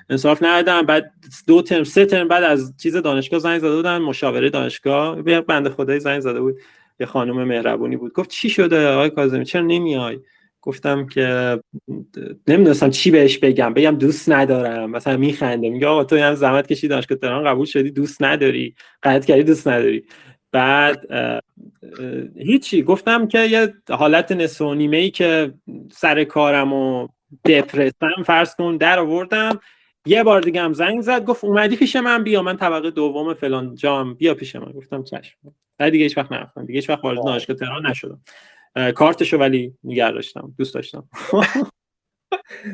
[0.09, 0.81] انصراف ندادم.
[0.81, 1.11] بعد
[1.47, 5.21] دو ترم سه ترم بعد از چیز دانشگاه زنگ زده بودن مشاوره دانشگاه.
[5.21, 6.55] به بنده خدای زنگ زده بود.
[6.99, 8.13] یه خانم مهربونی بود.
[8.13, 10.19] گفت چی شده آقای کاظمی؟ چرا نمیای؟
[10.61, 11.59] گفتم که
[12.47, 13.73] نمی‌دونستم چی بهش بگم.
[13.73, 14.89] بگم دوست ندارم.
[14.89, 15.69] مثلا میخنده.
[15.69, 18.75] میگه آقا تو هم زحمت کشی دانشگاه تهران قبول شدی؟ دوست نداری.
[19.03, 20.03] قطع کردی دوست نداری.
[20.51, 21.05] بعد
[22.35, 22.83] هیچی.
[22.83, 25.53] گفتم که یه حالت نصف و نیمه ای که
[25.91, 27.07] سر کارم و
[27.45, 29.59] دپرسم فرض کن در آوردم.
[30.05, 32.41] یه بار دیگه هم زنگ زد گفت اومدی پیش من بیا.
[32.41, 34.71] من طبقه دوم فلان جام بیا پیش من.
[34.71, 35.37] گفتم چشم.
[35.77, 36.65] بعد دیگه هیچ وقت نرفتم.
[36.65, 38.21] دیگه هیچ وقت وارد دانشگاه تهران نشدم.
[38.95, 40.53] کارتشو ولی نگه داشتم.
[40.57, 41.09] دوست داشتم.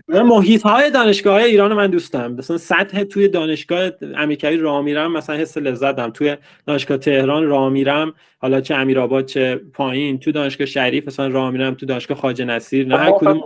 [0.08, 2.34] محیط های دانشگاه های ایران من دوست دارم.
[2.34, 6.10] مثلا سطح توی دانشگاه امیرکبیر راه میرم مثلا حس لذت دارم.
[6.10, 6.38] توی
[6.68, 10.20] دانشگاه تهران راه میرم حالا چه امیرآباد چه پایین.
[10.20, 13.42] تو دانشگاه شریف مثلا راه میرم تو دانشگاه خواجه نصیر نه هر کدوم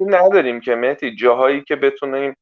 [0.00, 1.14] نداریم که مهدی.
[1.14, 2.36] جاهایی که بتونیم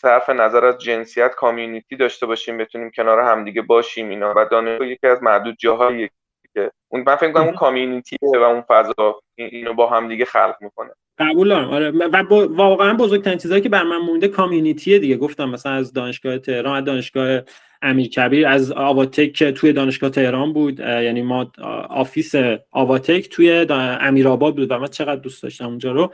[0.00, 4.34] صرف نظر از جنسیت کامیونیتی داشته باشیم بتونیم کنار همدیگه باشیم اینا.
[4.36, 6.10] و دانشگاه یکی از معدود جاهایی
[6.58, 10.54] که اون من فکر کنم اون کامیونیتیه و اون فضا اینو با هم دیگه خلق
[10.60, 10.90] می‌کنه.
[11.18, 12.16] قبول دارم آره و
[12.54, 15.16] واقعا بزرگترین چیزایی که بر من مونده کامیونیتیه دیگه.
[15.16, 17.40] گفتم مثلا از دانشگاه تهران از دانشگاه
[17.82, 20.80] امیرکبیر از آواتک که توی دانشگاه تهران بود.
[20.80, 21.52] یعنی ما
[21.90, 22.34] office
[22.70, 26.12] آواتک توی امیرآباد بود و من چقدر دوست داشتم اونجا رو.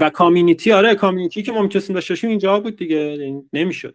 [0.00, 2.96] و community آره community که ما می‌تونستیم داشته باشیم اینجا بود دیگه.
[2.96, 3.94] یعنی نمی‌شد.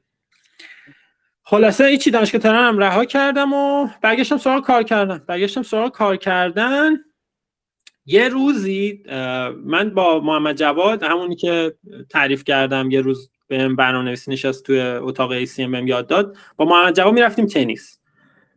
[1.49, 5.21] خلاصه ایچی دانشگاه تهران هم رها کردم و برگشتم سراغ کار کردن.
[5.27, 6.95] برگشتم سراغ کار کردن.
[8.05, 9.03] یه روزی
[9.65, 11.75] من با محمد جواد همونی که
[12.09, 16.37] تعریف کردم یه روز به برنامه نویسی نشست توی اتاق ACM یاد داد.
[16.57, 17.99] با محمد جواد می‌رفتیم تنیس.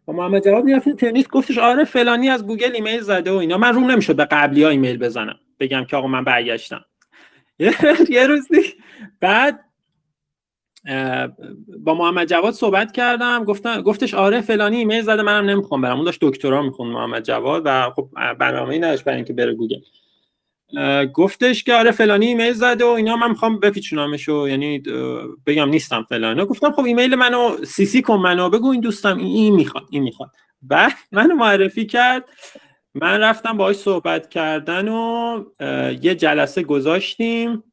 [0.05, 1.29] با محمد جواد می‌رفتیم تنیس.
[1.29, 3.59] گفتش آره فلانی از گوگل ایمیل زده و اینا.
[3.59, 6.85] من روم نمی‌شد به قبلی ها ایمیل بزنم بگم که آقا من برگشتم.
[8.09, 8.75] یه روزی
[9.21, 9.70] بعد
[11.85, 13.45] با محمد جواد صحبت کردم.
[13.45, 15.97] گفتم گفتش آره فلانی ایمیل زده منم نمی‌خوام برم.
[15.97, 17.63] اون داشت دکترا میخون محمد جواد.
[17.65, 19.81] و خب برنامه‌ای نداشت برای اینکه بره گوگل.
[21.15, 24.79] گفتش که آره فلانی ایمیل زده و اینا من می‌خوام بپیچونمش و یعنی
[25.47, 29.85] بگم نیستم فلانی گفتم خب ایمیل منو CC کن منو بگو این دوستم این می‌خواد
[29.91, 30.31] این می‌خواد.
[30.63, 32.29] بعد منو معرفی کرد.
[32.95, 35.45] من رفتم باهاش صحبت کردن و
[36.03, 37.65] یه جلسه گذاشتیم.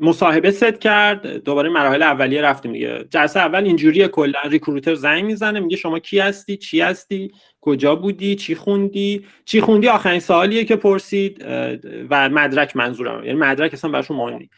[0.00, 1.26] مصاحبه ست کرد.
[1.26, 3.04] دوباره مراحل اولیه رفتیم دیگه.
[3.10, 4.38] جلسه اول اینجوری کلا.
[4.50, 9.88] recruiter زنگ می‌زنه میگه شما کی هستی؟ چی هستی؟ کجا بودی؟ چی خوندی؟ چی خوندی؟
[9.88, 11.44] آخرین سوالیه که پرسید
[12.10, 13.24] و مدرک منظورم.
[13.24, 14.48] یعنی مدرک اصلا براشون مهم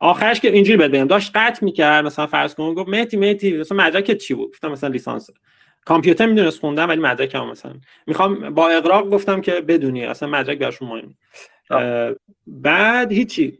[0.00, 2.06] آخرش که اینجوری بهت بگم داشت قطع می‌کرد.
[2.06, 3.56] مثلا فرض کن گفت مهدی مهدی.
[3.56, 5.30] مثلا مدرک چی بود؟ گفتم مثلا لیسانس.
[5.84, 7.74] کامپیوتر می‌دونست خوندم ولی مدرکم مثلا.
[8.06, 11.14] می‌خوام با اقراق گفتم که بدونی اصلا مدرک براشون مهم
[12.46, 13.58] بعد هیچی.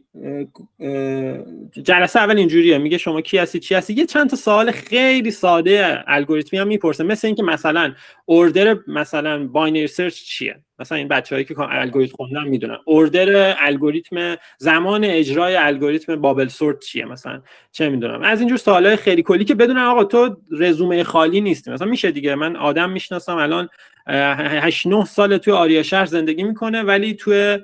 [1.83, 2.77] جلسه اول اینجوریه.
[2.77, 7.03] میگه شما کی هستی چی هستی؟ یه چند تا سوال خیلی ساده الگوریتمی هم می‌پرسه.
[7.03, 7.93] مثل اینکه مثلا
[8.25, 12.77] order مثلا binary search چیه؟ مثلا این بچه‌هایی که الگوریتم خوندن می‌دونن.
[12.85, 17.41] order الگوریتم زمان اجرای الگوریتم bubble sort چیه مثلا؟
[17.71, 18.21] چه می‌دونم.
[18.21, 21.71] از اینجور سوالای خیلی کلی که بدونن آقا تو رزومه خالی نیستی.
[21.71, 22.35] مثلا میشه دیگه.
[22.35, 23.69] من آدم می‌شناسم الان
[24.07, 27.59] 8 9 سال توی آریا شهر زندگی می‌کنه ولی توی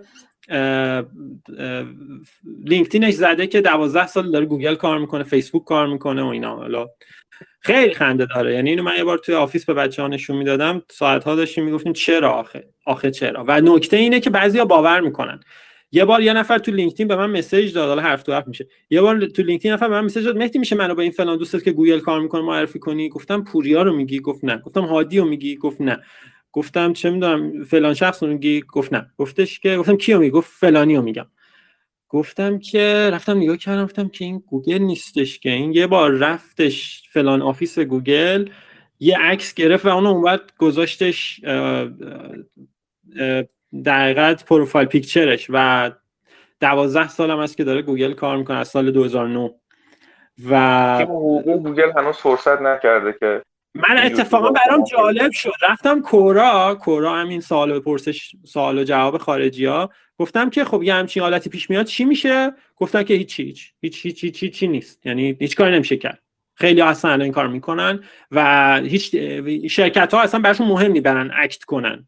[2.65, 6.55] لینکدینش زده که دوازده سال داره گوگل کار می‌کنه فیسبوک کار می‌کنه و اینا.
[6.55, 6.87] حالا
[7.59, 8.53] خیلی خنده داره.
[8.53, 10.81] یعنی اینو من یه بار توی office به بچه ها نشون می‌دادم.
[10.89, 15.39] ساعت ها داشتیم می‌گفتیم چرا آخه؟ آخه چرا؟ و نکته اینه که بعضیا باور می‌کنن.
[15.91, 17.89] یه بار یه نفر تو لینکدین به من message داد.
[17.89, 18.67] حالا حرف تو حرف میشه.
[18.89, 20.37] یه بار تو لینکدین نفر به من message داد.
[20.37, 23.83] مهدی میشه منو با این فلان دوستت که گوگل کار می‌کنه معرفی کنی؟ گفتم پوریا
[23.83, 24.57] رو میگی؟ گفت نه.
[24.57, 25.97] گفتم هادی رو میگی؟ گفت نه.
[26.53, 29.11] گفتم چه می‌دونم فلان شخص میگی؟ گفت نه.
[29.17, 31.25] گفتش که گفتم کیو میگی؟ گفت فلانی رو میگم.
[32.09, 35.49] گفتم که رفتم نگاه کردم گفتم که این گوگل نیستش که.
[35.49, 38.49] این یه بار رفتش فلان office گوگل
[38.99, 41.41] یه عکس گرفت و اونو اون گذاشتش
[43.85, 45.91] دقیقت profile picture ش و
[46.59, 49.53] دوازده سال هم هست که داره گوگل کار می‌کنه از سال 2009
[50.49, 51.05] و
[51.45, 53.41] گوگل هنوز فرصت نکرده که
[53.75, 55.51] من اتفاقا برام جالب شد.
[55.61, 60.93] رفتم Quora Quora همین سوال پرسش سوال و جواب خارجی ها گفتم که خب یه
[60.93, 65.05] همچین حالتی پیش میاد چی میشه؟ گفتن که هیچ هیچ هیچ هیچ هیچ هیچ, نیست.
[65.05, 66.23] یعنی هیچ کاری نمیشه کرد.
[66.55, 69.15] خیلی اصلا این کار می‌کنن و هیچ
[69.69, 72.07] شرکت ها اصلا براشون مهم نی برن act کنن.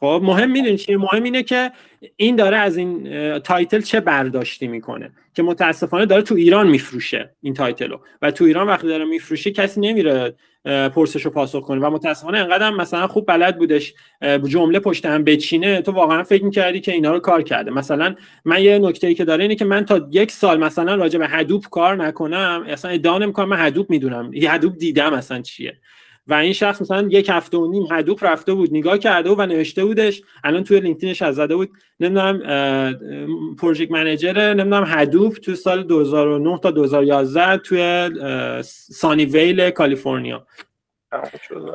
[0.00, 1.70] خب مهم می‌دونی چیه؟ مهم اینه که
[2.16, 7.54] این داره از این title چه برداشتی می‌کنه که متاسفانه داره تو ایران میفروشه این
[7.54, 7.98] title و.
[8.22, 10.34] و تو ایران وقتی داره میفروشه کسی نمیره
[10.64, 11.86] پرسش و پاسخ کنه.
[11.86, 13.94] و متاسفانه انقدر مثلا خوب بلد بودش
[14.44, 15.82] جمله پشت هم بچینه.
[15.82, 17.70] تو واقعا فکر می‌کردی که اینا رو کار کرده.
[17.70, 21.18] مثلا من یه نکته ای که داره اینه که من تا یک سال مثلا راجع
[21.18, 22.64] به Hadoop کار نکنم.
[22.68, 24.30] اصلا ادعا نمی‌کنم من Hadoop می‌دونم.
[24.34, 25.76] یه Hadoop دیدم مثلا چیه.
[26.28, 29.84] و این شخص مثلا یک هفته و نیم هدوپ رفته بود نگاه کرده و نوشته
[29.84, 30.22] بودش.
[30.44, 31.70] الان توی لینکدینش از زده بود.
[32.00, 32.38] نمی‌دونم
[33.58, 38.10] پروژیکت منیجر نمی‌دونم هدوپ تو سال 2009 تا 2011 توی
[38.90, 40.46] سانی ویل کالیفرنیا.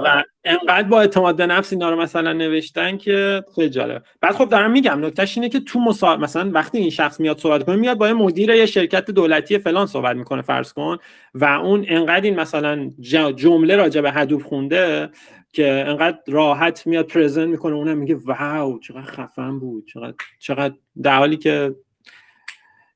[0.04, 4.50] و انقدر با اعتماد به نفس اینا رو مثلا نوشتن که خیلی جالب بعد خب
[4.50, 6.18] دارم میگم نکتهش اینه که تو مسا...
[6.18, 9.86] مثلا وقتی این شخص میاد صحبت کنه میاد با یه مدیر یه شرکت دولتی فلان
[9.86, 10.98] صحبت می‌کنه فرض کن.
[11.34, 12.92] و اون انقدر این مثلا
[13.36, 15.10] جمله راجع به هدوب خونده
[15.54, 21.18] که انقدر راحت میاد پرزنت می‌کنه اونم میگه واو چقدر خفن بود چقدر چقدر در
[21.18, 21.76] حالی که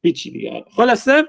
[0.02, 0.66] هیچی دیگه.
[0.76, 1.24] خلاصه؟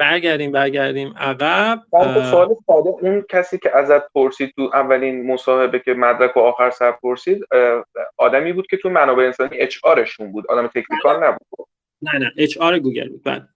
[0.00, 1.14] برگردیم برگردیم.
[1.16, 1.82] عقب
[2.30, 6.92] سوال ساده اون کسی که ازت پرسید تو اولین مصاحبه که مدرک و آخر سر
[6.92, 7.44] پرسید
[8.16, 10.44] آدمی بود که تو منابع انسانی اچ آرشون بود.
[10.48, 11.68] آدم تکنیکال نبود.
[12.02, 12.32] نه نه.
[12.36, 13.22] HR گوگل بود.
[13.22, 13.48] بعد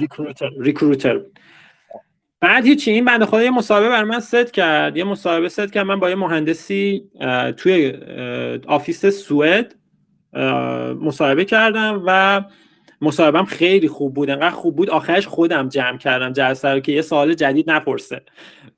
[0.00, 1.38] recruiter recruiter بود.
[2.40, 4.96] بعد هیچی این بنده خدا یه مصاحبه برا من ست کرد.
[4.96, 5.86] یه مصاحبه ست کرد.
[5.86, 7.10] من با یه مهندسی
[7.56, 7.98] توی
[8.66, 9.74] office سوئد
[11.00, 12.42] مصاحبه کردم و
[13.00, 17.02] مصاحبم خیلی خوب بود انقدر خوب بود آخرش خودم جمع کردم جلسه رو که یه
[17.02, 18.22] سوال جدید نپرسه.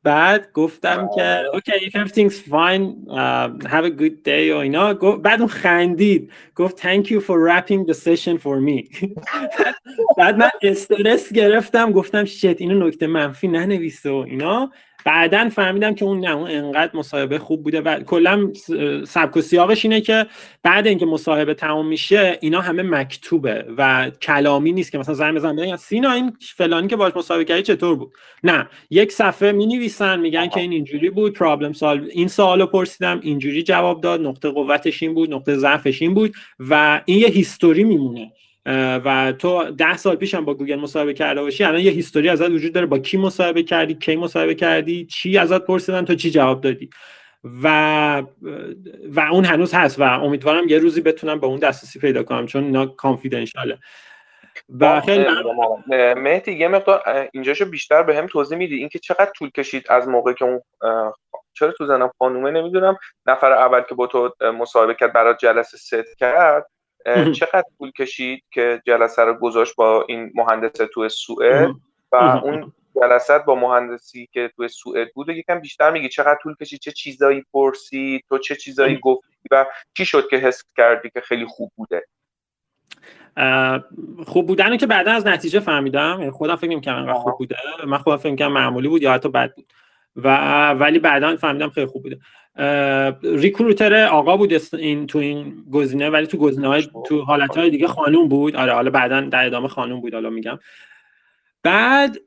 [0.02, 4.94] بعد گفتم که okay if everything's fine uh, have a good day و اینا.
[4.94, 6.32] بعد اون خندید.
[6.56, 9.08] گفت thank you for wrapping the session for me.
[10.18, 14.70] بعد من استرس گرفتم گفتم شت اینو نکته منفی ننویسه و اینا.
[15.04, 18.52] بعدا فهمیدم که اون نه اون انقدر مصاحبه خوب بوده و کلا
[19.06, 20.26] سبک و سیاقش اینه که
[20.62, 25.56] بعد اینکه مصاحبه تموم میشه اینا همه مکتوبه و کلامی نیست که مثلا زنگ بزن
[25.56, 28.12] بگن سینا این فلانی که باش مصاحبه کردی چطور بود؟
[28.44, 33.20] نه یک صفحه می نویسن میگن که این اینجوری بود پرابلم سال این سوالو پرسیدم
[33.22, 37.84] اینجوری جواب داد نقطه قوتش این بود نقطه ضعفش این بود و این یه هیستوری
[37.84, 38.32] میمونه.
[38.66, 42.50] و تو ده سال پیش هم با گوگل مصاحبه کرده باشی الان یه history ازت
[42.50, 46.60] وجود داره با کی مصاحبه کردی کی مصاحبه کردی چی ازت پرسیدن تو چی جواب
[46.60, 46.90] دادی.
[47.62, 48.22] و
[49.08, 52.64] و اون هنوز هست و امیدوارم یه روزی بتونم به اون دسترسی پیدا کنم چون
[52.64, 53.78] اینا confidential ه
[54.80, 55.26] و خیلی
[56.16, 58.76] مهدی یه مقدار اینجاشو بیشتر بهم توضیح میدی.
[58.76, 60.60] اینکه چقدر طول کشید از موقعی که اون
[61.52, 62.96] چرا تو ذهنم خانومه؟ نمی‌دونم.
[63.26, 66.66] نفر اول که با تو مصاحبه کرد برات جلسه ست کرد.
[67.32, 71.70] چقدر طول کشید که جلسه رو گذاشت با این مهندس تو سوئد؟
[72.12, 76.80] و اون جلسه با مهندسی که تو سوئد بود یکم بیشتر میگی چقدر طول کشید؟
[76.80, 81.46] چه چیزایی پرسید؟ تو چه چیزایی گفتی؟ و چی شد که حس کردی که خیلی
[81.46, 82.06] خوب بوده؟
[84.26, 86.16] خوب بودن که بعدا از نتیجه فهمیدم.
[86.18, 87.56] یعنی خودم فکر نمی‌کردم انقدر خوب بوده.
[87.86, 89.72] من خودم فکر معمولی بود یا حتی بد بود.
[90.16, 92.18] و ولی بعدا فهمیدم خیلی خوب بوده.
[93.22, 97.86] recruiter آقا بود این تو این گزینه ولی تو گزینه های تو حالت های دیگه
[97.86, 98.56] خانوم بود.
[98.56, 100.58] آره حالا بعدا در ادامه خانوم بود حالا میگم.
[101.62, 102.18] بعد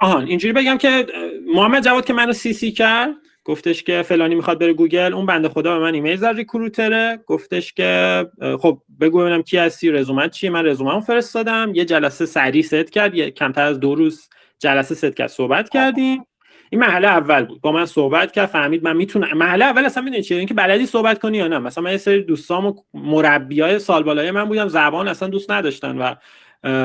[0.00, 1.06] آهان اینجوری بگم که
[1.54, 5.78] محمد جواد که منو CC کرد گفتش که فلانی می‌خواد بره گوگل اون بنده خدا
[5.78, 7.20] به من ایمیل زد recruiter ه.
[7.26, 8.26] گفتش که
[8.60, 11.72] خب بگو ببینم کی هستی رزومت چیه؟ من رزوممو فرستادم.
[11.74, 14.28] یه جلسه سریع ست کرد یه کمتر از دو روز
[14.58, 15.28] جلسه ست کرد.
[15.28, 16.26] صحبت کردیم.
[16.70, 17.60] این مرحله اول بود.
[17.60, 21.18] با من صحبت کرد فهمید من می‌تونم مرحله اول اصلا می‌دونی چیه؟ اینکه بلدی صحبت
[21.18, 21.58] کنی یا نه.
[21.58, 25.98] مثلا من یه سری دوستام و مربیای سال بالای من بودم زبان اصلا دوست نداشتن
[25.98, 26.14] و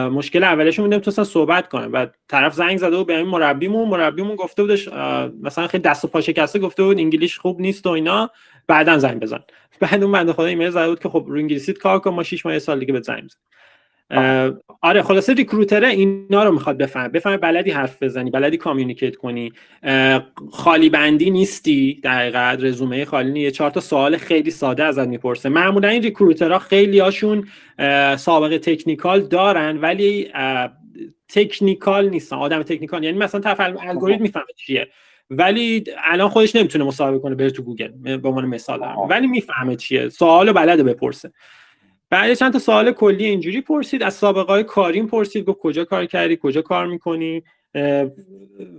[0.10, 1.91] مشکل اولشون بود نمی‌تونستن صحبت کنن.
[1.91, 4.88] و طرف زنگ زده و به این مربیمون مربیمون گفته بودش
[5.41, 8.30] مثلا خیلی دست و پا شکسته گفته بود English خوب نیست و اینا
[8.67, 9.39] بعدا زنگ بزن.
[9.82, 12.46] بعد اون بنده خدا ایمیل زده بود که خب رو انگلیسیت کار کن ما 6
[12.46, 13.30] ماه سال دیگه به زنگ
[14.82, 19.52] آره خلاصه recruiter ه اینا رو می‌خواد بفهم بفهم بلدی حرف بزنی بلدی communicate کنی.
[20.52, 25.50] خالی بندی نیستی دقیقا رزومه خالی نیست چهار تا سوال خیلی ساده ازت می‌پرسه.
[25.50, 27.47] معمولا این recruiter ها خیلی هاشون
[28.17, 30.32] سابقه technical دارن ولی
[31.30, 32.36] technical نیستن.
[32.36, 34.88] آدم technical یعنی مثلا تفعیل الگوریتم می‌فهمه چیه.
[35.30, 40.10] ولی الان خودش نمی‌تونه مصاحبه کنه بره تو گوگل به عنوان مثال ولی می‌فهمه چیه.
[40.10, 41.32] سوالو بلده بپرسه.
[42.12, 44.04] بعد چند تا سوال کلی اینجوری پرسید.
[44.04, 47.43] از سابقه های کاریم پرسید گفت کجا کار کردی؟ کجا کار می‌کنی؟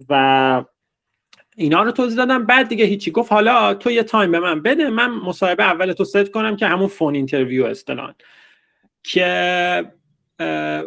[0.08, 0.64] و
[1.56, 2.46] اینا رو توضیح دادم.
[2.46, 3.32] بعد دیگه هیچی گفت.
[3.32, 4.90] حالا تو یه تایم به من بده.
[4.90, 8.14] من مصاحبه اول تو ست کنم که همون phone interview است الان
[9.02, 9.92] که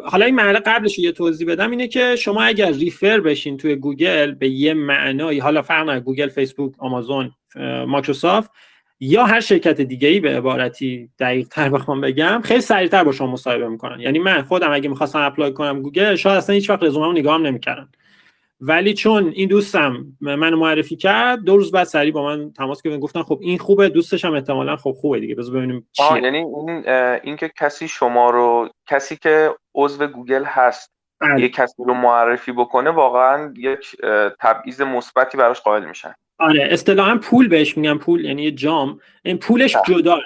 [0.04, 4.32] حالا این مرحله قبلش یه توضیح بدم اینه که شما اگر refer بشین توی گوگل
[4.32, 7.30] به یه معنایی حالا فرق گوگل فیسبوک آمازون
[7.86, 8.50] مایکروسافت
[9.00, 13.32] یا هر شرکت دیگه ای به عبارتی دقیق تر بخوام بگم خیلی سریعتر با شما
[13.32, 14.00] مصاحبه می‌کنن.
[14.00, 17.88] یعنی من خودم اگه می‌خواستم apply کنم گوگل شاید اصلا هیچ وقت رزوممو نگاهم نمی‌کردن.
[18.60, 23.00] ولی چون این دوستم منو معرفی کرد دو روز بعد سریع با من تماس گرفتن
[23.00, 26.22] گفتن خب این خوبه دوستش هم احتمالاً خب خوبه دیگه بذار ببینیم چیه.
[26.22, 26.88] یعنی این
[27.22, 31.40] اینکه کسی شما رو کسی که عضو گوگل هست بله.
[31.40, 33.96] یه کسی رو معرفی بکنه واقعا یک
[34.40, 36.14] تبعیض مثبتی براش قائل میشن.
[36.38, 39.00] آره اصطلاحا pool بهش میگن pool یعنی یه جام.
[39.22, 40.18] این pool ش جدا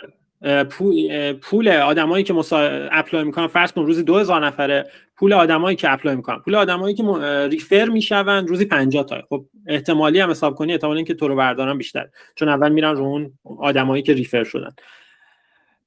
[0.70, 2.58] pool pool آدمایی که مسا...
[2.92, 3.46] apply می‌کنن.
[3.46, 6.38] فرض کن روزی 2000 نفره pool آدمایی که apply می‌کنن.
[6.38, 7.04] pool آدمایی که
[7.50, 9.22] refer میشن روزی 50 تا.
[9.28, 12.08] خب احتمالی هم حساب کنی احتمال اینکه تو رو بردارن بیشتر.
[12.34, 14.74] چون اول میرن رو اون آدمایی که refer شدن.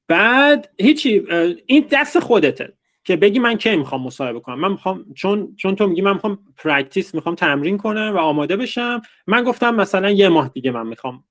[0.08, 1.24] بعد هیچی
[1.66, 2.74] این دست خودته.
[3.04, 6.40] که بگی من کی می‌خوام مصاحبه کنم؟ من می‌خوام چون چون تو میگی من می‌خوام
[6.58, 9.02] practice می‌خوام تمرین کنم و آماده بشم.
[9.28, 11.24] من گفتم مثلا یه ماه دیگه من می‌خوام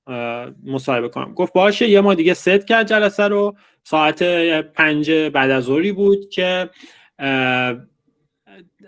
[0.65, 1.33] مصاحبه کنم.
[1.33, 3.55] گفت باشه یه ماه دیگه ست کرد جلسه رو.
[3.83, 4.23] ساعت
[4.63, 6.69] پنج بعد از ظهری بود که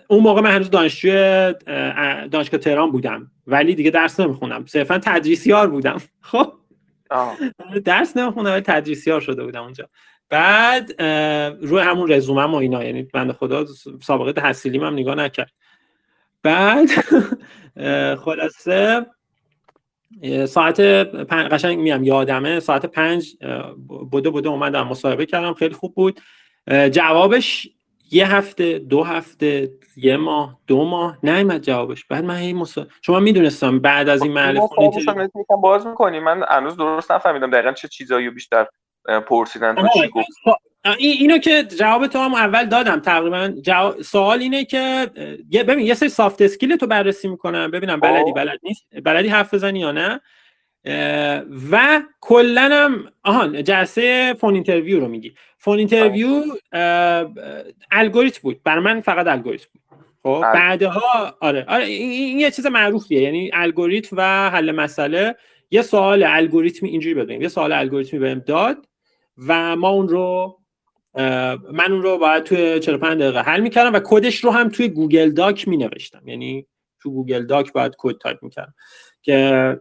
[0.08, 1.54] اون موقع من هنوز دانشجوی
[2.30, 3.30] دانشگاه تهران بودم.
[3.46, 4.64] ولی دیگه درس نمی‌خونم.
[4.66, 5.96] صرفا تدریسیار بودم.
[6.20, 6.52] خب؟
[7.84, 9.88] درس نمی‌خونم ولی تدریسیار شده بودم اونجا.
[10.28, 11.02] بعد
[11.62, 13.66] روی همون رزومم و اینا یعنی بنده خدا
[14.02, 15.52] سابقه تحصیلیم هم نگاه نکرد.
[16.42, 16.88] بعد
[18.24, 19.06] خلاصه
[20.48, 23.36] ساعت پنج قشنگ میام یادمه ساعت پنج
[23.88, 26.20] بوده بوده اومدم مصاحبه کردم خیلی خوب بود.
[26.90, 27.68] جوابش
[28.10, 32.04] یه هفته دو هفته یه ماه دو ماه نیومد جوابش.
[32.04, 32.86] بعد من هی مسا...
[33.02, 34.60] شما می‌دونستم بعد از این محل
[35.62, 36.20] باز می‌کنی.
[36.20, 38.66] من هنوز درست نفهمیدم دقیقا چه چیزایی بیشتر
[39.28, 40.28] پرسیدن تو چی گفت؟
[40.98, 43.00] اینو که جواب تو هم اول دادم.
[43.00, 43.54] تقریبا
[44.02, 45.10] سوال اینه که
[45.52, 47.70] ببین یه سری soft skill تو بررسی می‌کنم.
[47.70, 50.20] ببینم بلدی بلد نیست بلدی حرف بزنی یا نه.
[51.72, 55.34] و کلا هم آهان جلسه phone interview رو میگی.
[55.58, 56.42] phone interview
[57.90, 58.62] الگوریتم بود.
[58.64, 59.82] برای من فقط الگوریتم بود.
[60.22, 60.40] خب.
[60.40, 61.64] بعدها آره.
[61.68, 63.22] آره این, یه چیز معروفیه.
[63.22, 65.34] یعنی الگوریتم و حل مسئله.
[65.70, 68.86] یه سوال الگوریتمی اینجوری بدیم یه سوال الگوریتمی بهم داد.
[69.38, 70.58] و ما اون رو
[71.72, 75.30] من اون رو باید توی 45 دقیقه حل می‌کردم و کدش رو هم توی Google
[75.30, 76.66] Doc می نوشتم یعنی
[77.00, 78.74] تو Google Doc باید کد تایپ می‌کردم.
[79.22, 79.80] که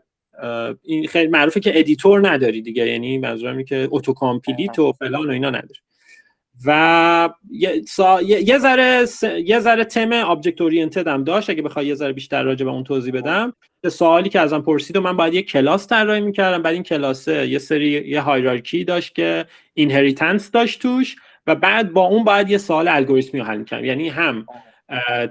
[0.82, 2.88] این خیلی معروفه که editor نداری دیگه.
[2.88, 5.80] یعنی منظورم که auto complete و فلان و اینا نداری.
[6.66, 7.30] و
[8.20, 9.06] یه ذره
[9.46, 11.50] یه ذره تم object oriented هم داشت.
[11.50, 13.54] اگه بخوای یه ذره بیشتر راجع به اون توضیح بدم
[13.88, 16.62] سوالی که ازم پرسید و من باید یه کلاس طراحی می‌کردم.
[16.62, 21.16] بعد این کلاس یه سری یه hierarchy داشت که inheritance داشت توش
[21.48, 23.86] و بعد با اون باید یه سوال الگوریتمی رو حل می‌کردم.
[23.86, 24.46] یعنی هم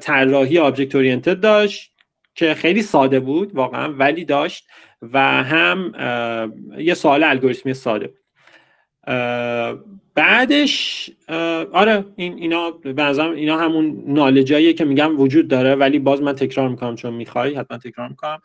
[0.00, 1.90] طراحی object oriented داشت
[2.34, 4.66] که خیلی ساده بود واقعا ولی داشت
[5.02, 5.92] و هم
[6.78, 8.18] یه سوال الگوریتمی ساده بود.
[10.14, 11.10] بعدش
[11.72, 16.68] آره این اینا بعضا اینا همون نالجاییه که میگم وجود داره ولی باز من تکرار
[16.68, 18.40] می‌کنم چون می‌خوای حتما تکرار می‌کنم.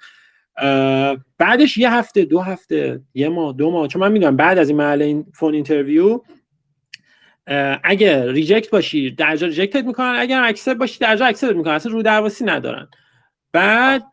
[1.37, 4.77] بعدش یه هفته دو هفته یه ماه دو ماه چون من می‌دونم بعد از این
[4.77, 6.21] محل این phone interview
[7.83, 12.01] اگه reject باشی درجا reject ت می‌کنن اگر accept باشی درجا accept می‌کنن اصلا رو
[12.01, 12.87] درواسی ندارن.
[13.53, 14.05] بعد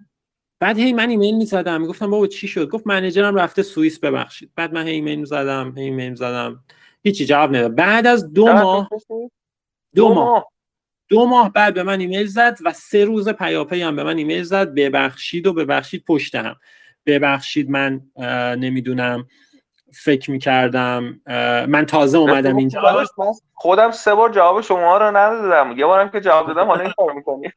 [0.61, 4.51] بعد هی من ایمیل می‌زدم می‌گفتم بابا چی شد؟ گفت منیجرم رفته سوئیس ببخشید.
[4.57, 6.65] بعد من هی ایمیل می‌زدم هی ایمیل می‌زدم.
[7.07, 7.75] هیچی جواب نداد.
[7.75, 8.89] بعد از دو ماه
[9.95, 10.53] دو ماه.
[11.09, 14.43] دو ماه بعد به من ایمیل زد و سه روز پیاپی هم به من ایمیل
[14.43, 14.75] زد.
[14.75, 16.57] ببخشید و ببخشید پشت هم
[17.07, 18.01] ببخشید من
[18.59, 19.27] نمی‌دونم.
[20.03, 21.21] فکر می‌کردم
[21.69, 23.05] من تازه اومدم اینجا.
[23.55, 25.79] خودم سه بار جواب شما رو ندادم.
[25.79, 27.53] یه بارم که جواب دادم حالا این کار می‌کنی؟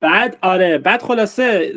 [0.00, 0.78] بعد آره.
[0.78, 1.72] بعد خلاصه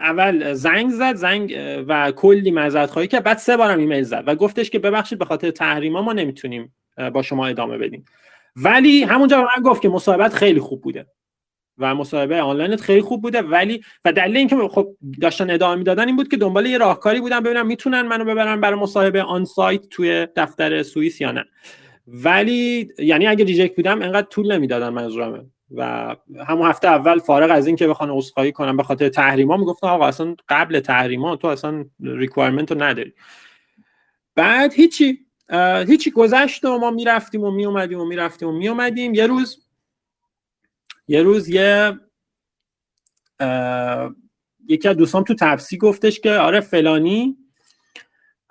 [0.00, 1.58] اول زنگ زد زنگ
[1.88, 5.24] و کلی مزد خواهی که بعد سه بارم ایمیل زد و گفتش که ببخشید به
[5.24, 6.74] خاطر تحریما ما نمی‌تونیم
[7.12, 8.04] با شما ادامه بدیم.
[8.56, 11.06] ولی همونجا به من گفت که مصاحبت خیلی خوب بوده.
[11.78, 13.42] و مصاحبه آنلاینت خیلی خوب بوده.
[13.42, 14.88] ولی و دلیل اینکه خب
[15.20, 18.80] داشتن ادامه می‌دادن این بود که دنبال یه راهکاری بودن ببینم می‌تونن منو ببرن برای
[18.80, 21.44] مصاحبه on-site توی دفتر سوئیس یا نه.
[22.06, 26.16] ولی یعنی اگه reject بودم انقدر طول نمی‌دادن منظورمه و
[26.46, 30.06] همون هفته اول فارغ از این که بخوان عذرخواهی کنم به خاطر تحریما می‌گفتن آقا
[30.06, 33.12] اصلا قبل تحریما تو اصلا requirement رو نداری.
[34.36, 35.18] بعد هیچی
[35.86, 39.14] هیچی گذشت و ما می‌رفتیم و میومدیم و می‌رفتیم و میومدیم.
[39.14, 39.63] یه روز
[41.08, 41.92] یه روز یه
[44.68, 47.36] یکی از دوستان تو تپسی گفتش که آره فلانی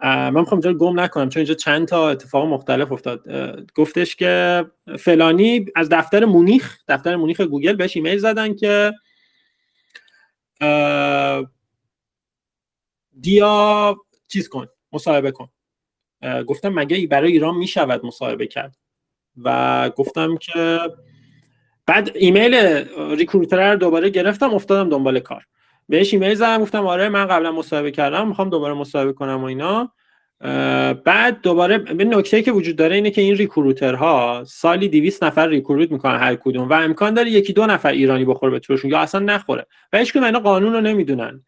[0.03, 3.21] من می‌خوام اینجا گم نکنم چون اینجا چند تا اتفاق مختلف افتاد.
[3.75, 4.65] گفتش که
[4.99, 8.93] فلانی از دفتر مونیخ دفتر مونیخ گوگل بهش ایمیل زدن که
[13.21, 13.95] دیا
[14.27, 15.47] چیز کن مصاحبه کن.
[16.47, 18.77] گفتم مگه برای ایران می‌شود مصاحبه کرد؟
[19.37, 20.79] و گفتم که
[21.87, 22.55] بعد ایمیل
[23.17, 25.43] recruiter رو دوباره گرفتم افتادم دنبال کار.
[25.89, 29.91] بهش ایمیل زدم گفتم آره من قبلا مصاحبه کردم می‌خوام دوباره مصاحبه کنم و اینا.
[31.05, 35.47] بعد دوباره یه نکته که وجود داره اینه که این recruiter ها سالی 200 نفر
[35.47, 38.99] recruit می‌کنن هر کدوم و امکان داره یکی دو نفر ایرانی بخوره به تورشون یا
[38.99, 41.43] اصلا نخوره و هیچ اینا قانون رو نمی‌دونن.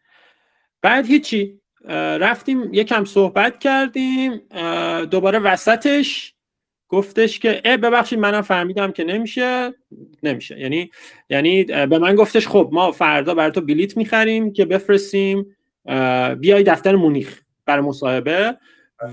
[0.82, 1.60] بعد هیچی
[2.20, 4.42] رفتیم یکم صحبت کردیم
[5.12, 6.35] دوباره وسطش
[6.96, 9.74] گفتش که اه ببخشید منم فهمیدم که نمیشه.
[10.24, 10.60] نمیشه.
[10.60, 10.89] یعنی
[11.30, 15.56] یعنی به من گفتش خب ما فردا برای تو بلیت می‌خریم که بفرستیم
[16.39, 18.56] بیای دفتر مونیخ برای مصاحبه.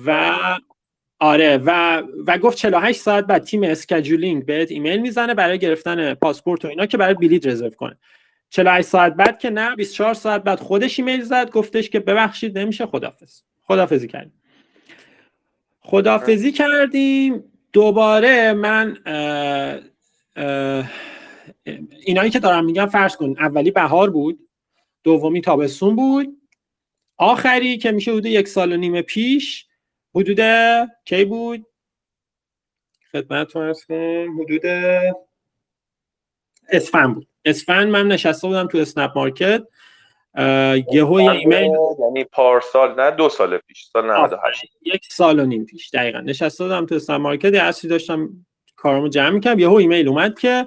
[0.07, 0.35] و
[1.19, 6.65] آره و و گفت 48 ساعت بعد تیم scheduling بهت ایمیل می‌زنه برای گرفتن پاسپورت
[6.65, 7.95] و اینا که برای بلیت رزرو کنه.
[8.51, 12.87] 48 ساعت بعد که نه 24 ساعت بعد خودش ایمیل زد گفتش که ببخشید نمیشه
[12.87, 14.33] خدافظ خدافظی کردیم.
[15.81, 17.45] خدافظی کردیم.
[17.73, 18.99] دوباره من
[22.07, 24.49] اینایی که دارم میگم فرض کن اولی بهار بود
[25.03, 26.43] دومی تابستون بود
[27.17, 29.67] آخری که میشه حدود یک سال و نیم پیش
[30.15, 30.41] حدود
[31.05, 31.67] کی بود؟
[33.13, 34.67] خدمت حدود
[36.69, 37.29] اسفند بود.
[37.45, 39.63] اسفند من نشسته بودم تو اسنپ مارکت.
[40.93, 41.71] یهو یه ایمیل
[42.01, 46.21] یعنی پارسال نه دو سال پیش سال 98 یک سال و نیم پیش دقیقا.
[46.21, 48.29] نشسته بودم تو اسنپ مارکت اصلی داشتم
[48.77, 49.59] کارمو جمع می‌کردم.
[49.59, 50.67] یهو ایمیل اومد که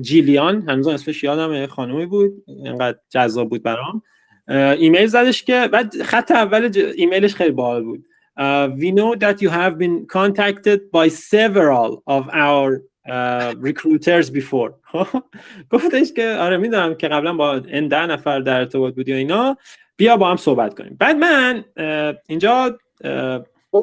[0.00, 4.02] جیلیان هنوز اسمش یادم خانومی بود اینقدر جذاب بود برام.
[4.48, 8.04] ایمیل زدش که بعد خط اول ایمیلش خیلی باحال بود.
[8.38, 14.72] uh, we know that you have been contacted by several of our uh, recruiters before.
[15.72, 19.56] گفتش که آره می‌دونم که قبلا با این ده نفر در ارتباط بودی و اینا.
[19.96, 20.96] بیا با هم صحبت کنیم.
[21.00, 21.64] بعد من
[22.28, 22.78] اینجا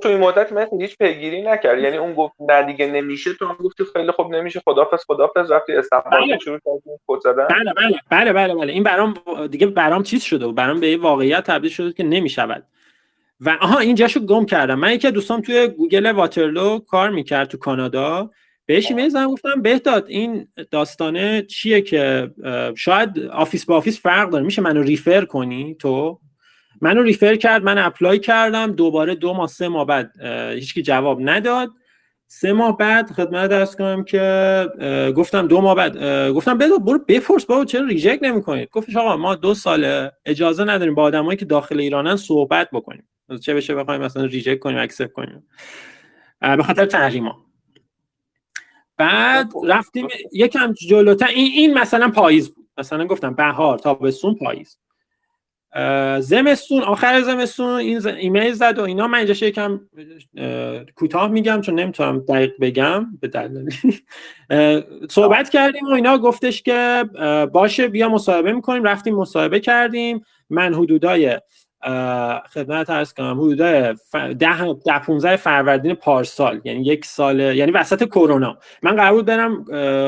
[0.01, 1.79] تو این مدت مثل هیچ پیگیری نکرد.
[1.79, 3.33] یعنی اون گفت نه دیگه نمیشه.
[3.33, 4.61] تو هم گفتی خیلی خوب نمیشه.
[4.65, 5.51] خدافظ خدافظ.
[5.51, 6.39] رفتی استفاده بله.
[6.39, 7.47] شروع کردی کد زدن.
[7.47, 7.99] بله بله.
[8.09, 8.73] بله بله بله.
[8.73, 9.13] این برام
[9.51, 12.63] دیگه برام چیز شده و برام به واقعیت تبدیل شده که نمی‌شود.
[13.39, 14.79] و آها اینجاشو گم کردم.
[14.79, 18.31] من یکی دوستام توی گوگل واترلو کار می‌کرد تو کانادا.
[18.65, 19.61] بهش ایمیل زدم گفتم.
[19.61, 22.31] بهداد این داستانه چیه که
[22.77, 24.45] شاید office با office فرق داره.
[24.45, 26.19] میشه منو refer کنی تو؟
[26.81, 28.71] منو refer کرد من apply کردم.
[28.71, 30.21] دوباره دو ماه سه ماه بعد
[30.53, 31.69] هیچکی جواب نداد.
[32.27, 34.67] سه ماه بعد خدمتت عرض کنم که
[35.15, 35.97] گفتم دو ماه بعد
[36.31, 40.95] گفتم بده برو بپرس بابا چرا reject نمی‌کنید گفتش آقا ما دو ساله اجازه نداریم
[40.95, 43.07] با آدمایی که داخل ایرانن صحبت بکنیم.
[43.41, 45.43] چه بشه بخوایم مثلا reject کنیم accept کنیم.
[46.41, 47.44] به خاطر تحریما.
[48.97, 51.27] بعد رفتیم یکم جلوتر.
[51.27, 52.67] این این مثلا پاییز بود.
[52.77, 54.77] مثلا گفتم بهار تابستون پاییز.
[56.19, 59.07] زمستون آخر زمستون این ایمیل زد و اینا.
[59.07, 59.79] من اینجاش یکم
[60.95, 63.07] کوتاه میگم چون نمی‌تونم دقیق بگم.
[63.21, 63.69] به دلیل
[65.09, 66.17] صحبت کردیم و اینا.
[66.17, 67.05] گفتش که
[67.53, 68.83] باشه بیا مصاحبه می‌کنیم.
[68.83, 70.25] رفتیم مصاحبه کردیم.
[70.49, 71.39] من حدودای
[72.53, 78.57] خدمت ارز کنم حدودای ده, ده 15 فروردین پارسال یعنی یک سال یعنی وسط کرونا.
[78.83, 79.65] من قرار بود برم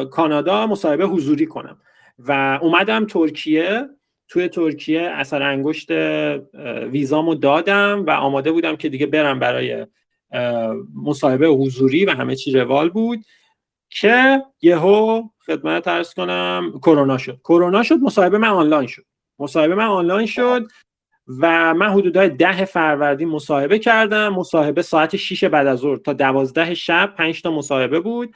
[0.10, 1.78] کانادا مصاحبه حضوری کنم
[2.20, 3.90] و اومدم ترکیه.
[4.30, 5.92] توی ترکیه اثر انگشت
[6.92, 9.88] ویزامو دادم و آماده بودم که دیگه برم برای
[11.04, 13.20] مصاحبه حضوری و همه چی روال بود
[13.90, 17.40] که یهو خدمت ارز کنم کرونا شد.
[17.44, 19.04] کرونا شد مصاحبه من آنلاین شد.
[19.40, 20.68] مصاحبه من آنلاین شد.
[21.40, 24.30] و من حدودای ده فروردین مصاحبه کردم.
[24.30, 28.34] مصاحبه ساعت 6 بعد از ظهر تا دوازده شب 5 تا مصاحبه بود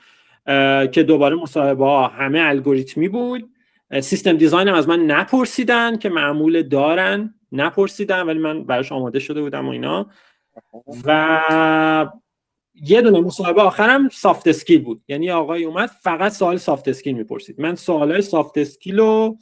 [0.92, 3.50] که دوباره مصاحبه ها همه الگوریتمی بود.
[4.02, 9.42] system design هم از من نپرسیدن که معمول دارن نپرسیدن ولی من براش آماده شده
[9.42, 10.10] بودم و اینا.
[11.06, 12.12] و
[12.74, 15.02] یه دونه مصاحبه آخرم soft skill بود.
[15.08, 17.62] یعنی آقای اومد فقط سوال soft skill می‌پرسید.
[17.62, 19.38] من سوالای soft skill رو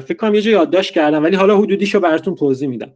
[0.00, 2.92] فکر کنم یه جا یادداشت کردم ولی حالا حدودیشو براتون توضیح میدم.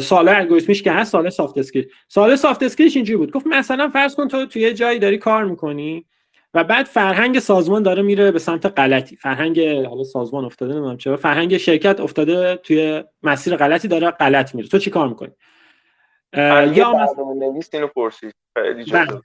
[0.00, 3.32] سوال الگوریتمیش که هست سوال soft skill سوال soft skill ش اینجوری بود.
[3.32, 6.06] گفت مثلا فرض کن تو توی جایی داری کار می‌کنی
[6.54, 9.16] و بعد فرهنگ سازمان داره میره به سمت غلطی.
[9.16, 11.16] فرهنگ حالا سازمان افتاده نمی‌دونم چرا.
[11.16, 14.68] فرهنگ شرکت افتاده توی مسیر غلطی داره غلط میره.
[14.68, 15.30] تو چی کار می‌کنی؟
[16.34, 18.34] یا مثلا پرسید.
[18.54, 19.20] بله.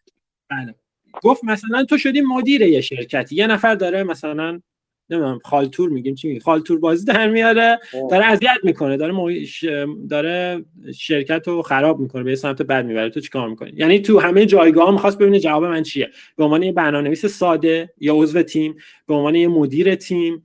[0.49, 0.75] بله.
[1.23, 3.35] گفت مثلا تو شدی مدیر یه شرکتی.
[3.35, 4.61] یه نفر داره مثلا
[5.09, 7.79] نمی‌دونم خالتور میگیم چی میگیم؟ خالتور بازی در میاره
[8.11, 9.65] داره اذیت می‌کنه داره مویش
[10.09, 10.65] داره
[10.97, 13.09] شرکت رو خراب می‌کنه به سمت بد می‌بره.
[13.09, 16.09] تو چیکار می‌کنی؟ یعنی تو همه جایگاه می‌خواست ببینه جواب من چیه.
[16.37, 18.75] به عنوان یه برنامه‌نویس ساده یا عضو تیم
[19.07, 20.43] به عنوان یه مدیر تیم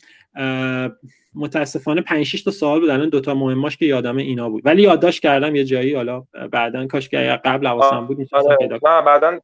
[1.34, 4.62] متاسفانه 5 6 تا سوال بود الان دو تا مهماش که یادم اینا بود.
[4.64, 8.56] ولی یادداشت کردم یه جایی حالا بعدا کاش که قبل حواسم بود آره.
[8.72, 9.40] نه بعدا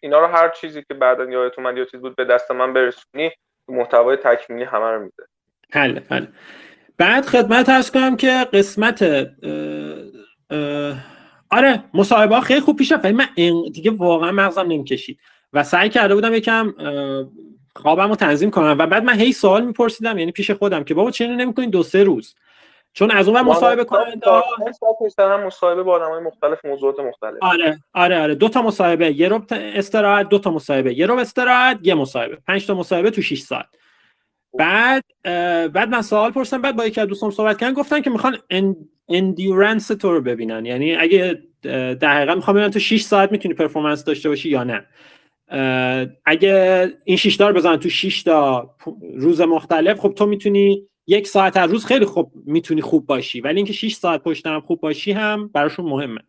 [0.00, 3.30] اینا رو هر چیزی که بعدا یادتون من یه چیز بود به دست من برسونی.
[3.68, 5.24] محتوای تکمیلی همه رو میده.
[5.72, 6.26] حل حل
[6.98, 9.26] بعد خدمت هست کنم که قسمت اه
[10.50, 10.96] اه
[11.50, 13.28] آره مصاحبه خیلی خوب پیش رفت من
[13.72, 15.18] دیگه واقعا مغزم نمی‌کشید.
[15.52, 16.74] و سعی کرده بودم یکم
[17.76, 18.76] خوابم رو تنظیم کنم.
[18.78, 22.04] و بعد من هی سوال میپرسیدم یعنی پیش خودم که بابا چرا نمی‌کنین دو سه
[22.04, 22.34] روز؟
[22.96, 24.30] چون از اون مصاحبه کننده
[25.18, 27.38] هم مصاحبه با آدمای مختلف موضوعات مختلف.
[27.40, 28.34] آره آره آره.
[28.34, 30.98] دو تا مصاحبه یه ربع استراحت دو تا مصاحبه.
[30.98, 32.38] یه ربع استراحت یه مصاحبه.
[32.46, 33.66] پنج تا مصاحبه تو 6 ساعت.
[34.58, 35.04] بعد
[35.72, 36.62] بعد من سوال پرسیدم.
[36.62, 38.38] بعد با یکی از دوستان صحبت کردن گفتن که می‌خوان
[39.08, 40.66] endurance تو رو ببینن.
[40.66, 41.42] یعنی اگه
[42.00, 44.86] دقیقا می‌خوام ببینن تو 6 ساعت می‌تونی performance داشته باشی یا نه.
[46.26, 48.70] اگه این 6 تا رو بزنن تو 6 تا
[49.14, 53.56] روز مختلف خب تو می‌تونی یک ساعت هر روز خیلی خوب می‌تونی خوب باشی ولی
[53.56, 56.20] اینکه 6 ساعت پشت هم خوب باشی هم براشون مهمه.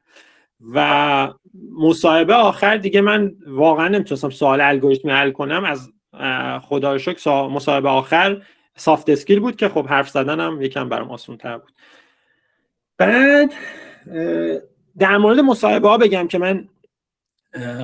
[0.74, 1.34] و
[1.80, 5.64] مصاحبه آخر دیگه من واقعا نمی‌تونستم سوال الگوریتمی حل کنم.
[5.64, 5.92] از
[6.62, 8.42] خدا شکر مصاحبه آخر
[8.76, 11.72] سافت اسکیل بود که خب حرف زدنم یکم برام آسان تر بود.
[12.98, 13.54] بعد
[14.98, 16.68] در مورد مصاحبه ها بگم که من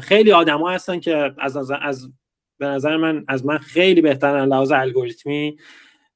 [0.01, 2.13] خیلی آدما هستن که از از, از
[2.57, 5.57] به نظر من از من خیلی بهترن لحاظ الگوریتمی.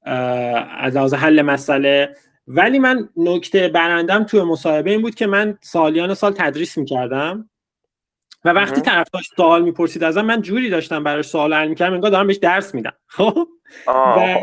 [0.05, 2.15] از لحاظ حل مسئله.
[2.47, 7.49] ولی من نکته برندم توی مصاحبه این بود که من سالیان سال تدریس می‌کردم
[8.45, 12.11] و وقتی طرف داشت سوال می‌پرسید ازم من جوری داشتم براش سوال حل می‌کردم انگار
[12.11, 12.93] دارم بهش درس میدم.
[13.17, 13.47] خب؟
[13.87, 14.37] و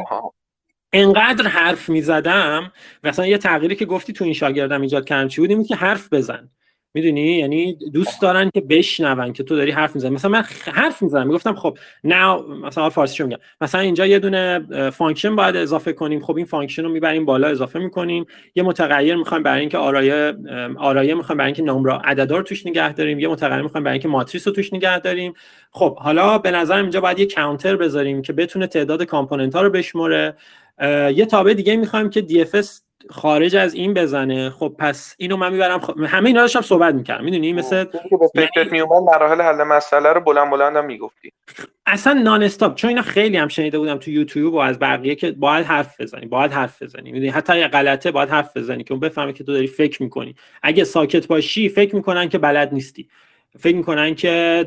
[0.92, 2.72] انقدر حرف می‌زدم
[3.04, 6.50] مثلا یه تغییری که گفتی تو این شاگردم ایجاد کردم چی بود که حرف بزن.
[6.94, 10.14] می‌دونی؟ یعنی دوست دارن که بشنون که تو داری حرف می‌زنی.
[10.14, 11.26] مثلا من حرف می‌زنم.
[11.26, 13.38] می‌گفتم خب نه مثلا فارسی میگم.
[13.60, 16.20] مثلا اینجا یه دونه function باید اضافه کنیم.
[16.20, 18.26] خب این function رو می‌بریم بالا اضافه می‌کنیم.
[18.54, 20.34] یه متغیر می‌خوایم برای اینکه آرایه
[20.76, 23.18] آرایه می‌خوایم برای اینکه نمره عددا رو توش نگه داریم.
[23.18, 25.34] یه متغیر می‌خوایم برای اینکه ماتریس رو توش نگه داریم.
[25.70, 29.70] خب حالا به نظر اینجا باید یه کانتر بذاریم که بتونه تعداد component ها رو
[29.70, 30.34] بشمره
[31.14, 32.68] یه تابع دیگه می‌خوایم که DFS
[33.10, 34.50] خارج از این بزنه.
[34.50, 37.24] خب پس اینو من می‌برم خب همه اینا داشتم صحبت می‌کردم.
[37.24, 41.32] می‌دونی مثل که به فکرت میومد مراحل حل مسئله رو بلند بلند هم می‌گفتی.
[41.86, 45.30] اصلا نان استاپ چون اینا خیلی هم شنیده بودم تو یوتیوب و از بقیه که
[45.30, 47.12] باید حرف بزنی باید حرف بزنی.
[47.12, 50.34] می‌دونی؟ حتی یه غلطه باید حرف بزنی که اون بفهمه که تو داری فکر می‌کنی.
[50.62, 53.08] اگه ساکت باشی فکر می‌کنن که بلد نیستی.
[53.58, 54.66] فکر می‌کنن که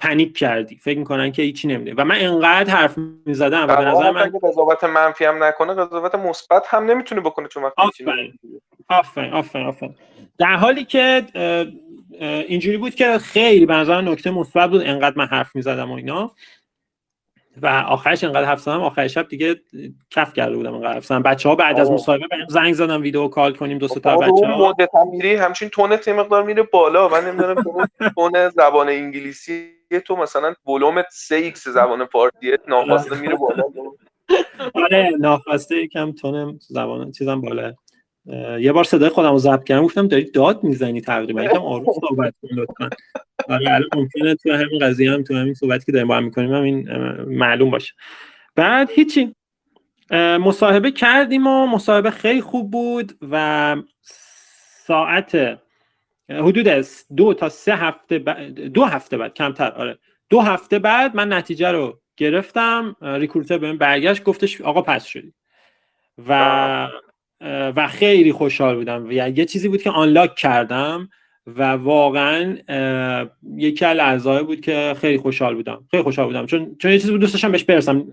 [0.00, 0.76] پنیک کردی.
[0.76, 3.64] فکر می‌کنن که هیچی نمیده و من انقدر حرف می‌زدم.
[3.68, 7.82] و به نظر من قضاوت منفی هم نکنه قضاوت مثبت هم نمی‌تونه بکنه چون وقتی
[8.88, 9.32] آفرین.
[9.32, 9.32] آفرین
[9.66, 9.94] آفرین
[10.38, 11.24] در حالی که
[12.20, 14.82] اینجوری بود که خیلی به نظر نکته مثبت بود.
[14.84, 16.32] انقدر من حرف می‌زدم و اینا.
[17.62, 19.60] و آخرش انقدر حرف زدم آخر شب دیگه
[20.10, 23.54] کف کرده بودم انقدر حرف بچه ها بعد از مصاحبه بهم زنگ زدن video call
[23.54, 27.08] کنیم دو تا بچه ها مدت میری همچین tone تیم مقدار میره بالا.
[27.08, 27.64] من نمی‌دونم
[28.14, 29.68] tone زبان انگلیسی
[30.06, 33.62] تو مثلا ولوم 3 x زبان فارسی ناخواسته میره بالا.
[34.74, 37.72] آره ناخواسته یکم تون زبان چیزم بالا.
[38.60, 41.44] یه بار صدای خودم رو ضبط کردم گفتم داری داد می‌زنی تقریبا.
[41.44, 42.90] یکم آروم صحبت کن لطفا.
[43.48, 46.54] آره الان ممکنه تو همین قضیه هم تو همین صحبتی که داریم با هم می‌کنیم
[46.54, 46.90] هم این
[47.24, 47.94] معلوم باشه.
[48.56, 49.34] بعد هیچی.
[50.40, 53.76] مصاحبه کردیم و مصاحبه خیلی خوب بود و
[54.86, 55.58] ساعت
[56.30, 56.84] حدود
[57.16, 58.18] دو تا سه هفته
[58.74, 59.98] دو هفته بعد کمتر آره.
[60.30, 62.96] دو هفته بعد من نتیجه رو گرفتم.
[63.02, 65.32] recruiter بهم برگشت گفتش آقا pass شدی.
[66.28, 66.88] و
[67.40, 69.08] و خیلی خوشحال بودم.
[69.08, 71.08] و یه چیزی بود که unlock کردم
[71.46, 72.56] و واقعا
[73.56, 75.84] یکی از اعضای بود که خیلی خوشحال بودم.
[75.90, 76.46] خیلی خوشحال بودم.
[76.46, 78.06] چون چون یه چیزی بود دوست داشتم بهش برسم.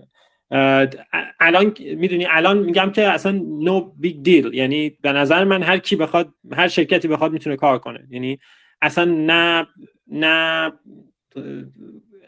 [1.40, 5.96] الان می‌دونی الان میگم که اصلا no big deal یعنی به نظر من هر کی
[5.96, 8.06] بخواد هر شرکتی بخواد می‌تونه کار کنه.
[8.10, 8.38] یعنی
[8.82, 9.66] اصلا نه
[10.06, 10.72] نه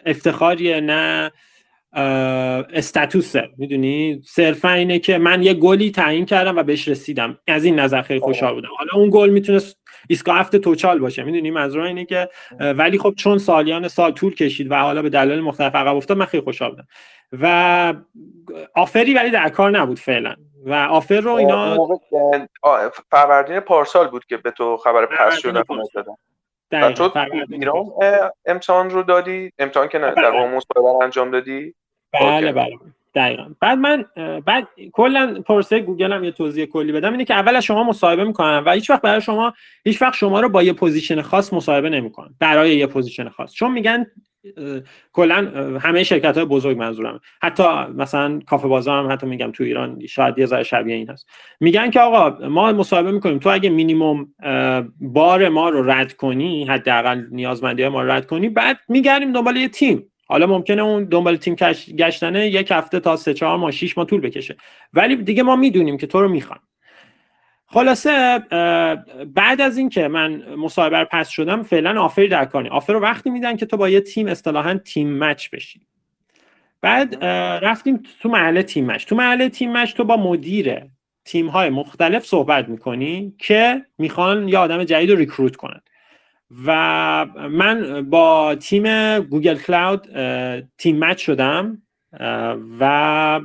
[0.06, 1.32] افتخاریه نه
[1.96, 3.48] استاتوسه.
[3.56, 7.38] می‌دونی؟ صرفا اینه که من یه گلی تعیین کردم و بهش رسیدم.
[7.48, 8.68] از این نظر خیلی خوشحال بودم.
[8.78, 9.60] حالا اون گل می‌تونه
[10.08, 11.22] ایستگاه هفته توچال باشه.
[11.22, 12.28] می‌دونی؟ منظور اینه که
[12.60, 16.26] ولی خب چون سالیان سال طول کشید و حالا به دلایل مختلف عقب افتاد من
[16.26, 16.86] خیلی خوشحال بودم.
[17.32, 17.94] و
[18.74, 20.34] آفری ولی در کار نبود فعلا.
[20.64, 21.88] و آفر رو اینا
[23.10, 27.12] فروردین پارسال بود که به تو خبر پس تو
[27.50, 27.84] ایران
[28.46, 31.74] امتحان رو دادی؟ امتحان که نه در مصاحبه انجام دادی؟
[32.12, 32.76] بله بله.
[33.14, 33.54] دقیقا.
[33.60, 34.04] بعد من
[34.46, 37.12] بعد کلا پروسه گوگل هم یه توضیح کلی بدم.
[37.12, 39.52] اینه که اول از شما مصاحبه می‌کنن و هیچ وقت برای شما
[39.84, 43.52] هیچ وقت شما رو با یه position خاص مصاحبه نمی‌کنن برای یه position خاص.
[43.52, 44.06] چون میگن
[45.12, 45.34] کلا
[45.82, 47.62] همه شرکت های بزرگ منظورم حتی
[47.94, 51.28] مثلا کافه بازار هم حتی میگم تو ایران شاید یه ذره شبیه این هست.
[51.60, 53.38] میگن که آقا ما مصاحبه می‌کنیم.
[53.38, 54.28] تو اگه مینیمم
[55.00, 59.68] بار ما رو رد کنی حداقل نیازمندی ما رو رد کنی بعد میگردیم دنبال یه
[59.68, 60.12] تیم.
[60.28, 61.54] حالا ممکنه اون دنبال تیم
[61.98, 64.56] گشتنه یک هفته تا سه چهار ماه شیش ماه طول بکشه.
[64.94, 66.60] ولی دیگه ما می‌دونیم که تو رو می‌خوام
[67.66, 68.38] خلاصه
[69.34, 73.56] بعد از اینکه من مصاحبه پس شدم فعلا آفری در کاری آفر رو وقتی میدن
[73.56, 75.80] که تو با یه تیم اصطلاحا تیم مچ بشی.
[76.80, 77.24] بعد
[77.64, 79.04] رفتیم تو مرحله team match.
[79.04, 80.82] تو مرحله team match تو با مدیر
[81.24, 85.80] تیم های مختلف صحبت می‌کنی که می‌خوان یه آدم جدید رو recruit کنن.
[86.66, 90.06] و من با تیم Google Cloud
[90.78, 91.82] team match شدم
[92.80, 93.40] و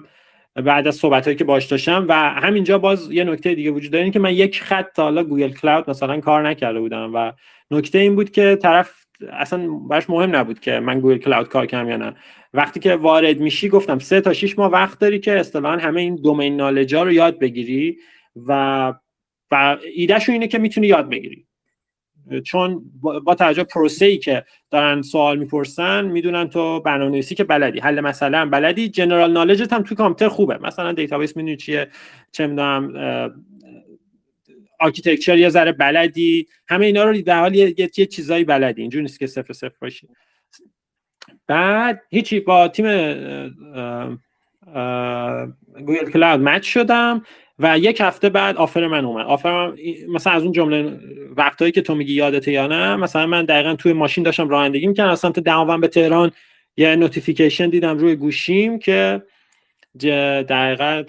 [0.56, 4.12] بعد از صحبت هایی که باش داشتم و همینجا باز یه نکته دیگه وجود داره
[4.12, 7.32] که من یک خط تا حالا Google Cloud مثلا کار نکرده بودم و
[7.72, 8.92] نکته این بود که طرف
[9.32, 12.16] اصلا براش مهم نبود که من Google Cloud کار کنم یا نه.
[12.54, 16.16] وقتی که وارد میشی گفتم سه تا 6 ماه وقت داری که اصطلاحا همه این
[16.16, 17.98] دومین نالجا رو یاد بگیری
[18.48, 18.94] و
[19.52, 21.48] و ایده‌شون اینه که می‌تونی یاد بگیری.
[22.44, 27.80] چون با توجه پروسه ای که دارن سوال می‌پرسن می‌دونن تو برنامه‌نویسی که بلدی.
[27.80, 28.90] حل مسئله هم بلدی.
[28.90, 30.58] general knowledge ت هم تو کامپیوتر خوبه.
[30.58, 31.88] مثلا database می‌دونی چیه
[32.32, 32.94] چه می‌دونم
[34.80, 36.48] architecture یه ذره بلدی.
[36.68, 38.82] همه اینا رو در حال یه, یه بلدی.
[38.82, 40.08] اینجوری نیست که صفر صفر باشی.
[41.48, 42.86] بعد هیچی با تیم
[45.86, 47.24] Google Cloud match شدم.
[47.62, 49.26] و یک هفته بعد offer من اومد.
[49.26, 49.76] offer من
[50.14, 51.00] مثلا از اون جمله
[51.38, 55.10] وقتایی که تو میگی یادته یا نه مثلا من دقیقا توی ماشین داشتم رانندگی می‌کردم.
[55.12, 56.32] از سمت دماوند به تهران
[56.78, 59.22] یه notification دیدم روی گوشیم که
[60.50, 61.04] دقیقا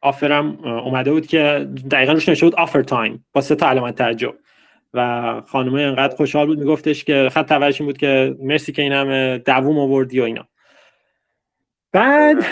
[0.00, 4.34] آفرم اومده بود که دقیقا روش نوشته بود آفر تایم با سه تا علامت تعجب.
[4.94, 9.38] و خانمه انقدر خوشحال بود میگفتش که خط تولش بود که مرسی که این همه
[9.38, 10.48] دووم آوردی و اینا.
[11.96, 12.44] بعد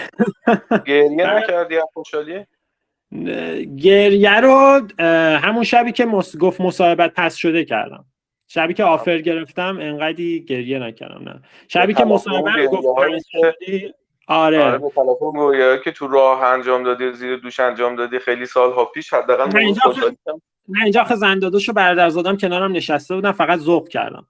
[0.86, 2.47] گریه نکردی خوشحالی؟
[3.76, 4.80] گریه رو
[5.36, 6.36] همون شبی که مص...
[6.36, 8.05] گفت مصاحبت پس شده کردم.
[8.49, 11.42] شبی که آفر گرفتم انقدی گریه نکردم نه.
[11.68, 13.95] شبی که مصاحبت گفت پس شدی
[14.28, 14.80] آره.
[15.38, 19.61] آره که تو راه انجام دادی زیر دوش انجام دادی خیلی سالها پیش حداقل نه
[19.61, 19.95] اینجا
[20.68, 24.26] نه اینجا آخه زنداداشو برادر زادم کنارم نشسته بودم فقط ذوق کردم.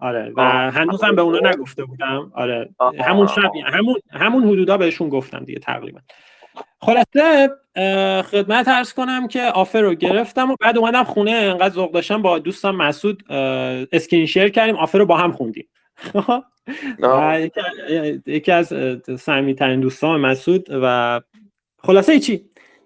[0.00, 2.32] آره و هنوزم به اونا نگفته بودم.
[2.34, 2.68] آره
[3.00, 6.00] همون شب همون همون حدودا بهشون گفتم دیگه تقریبا.
[6.80, 7.50] خلاصه
[8.22, 12.38] خدمت ارز کنم که آفر رو گرفتم و بعد اومدم خونه انقدر ذوق داشتم با
[12.38, 13.32] دوستم مسعود
[13.92, 15.68] screen share کردیم offer رو با هم خوندیم.
[18.26, 18.72] یکی از
[19.18, 21.20] سمی ترین دوستان مسعود و
[21.78, 22.44] خلاصه چی؟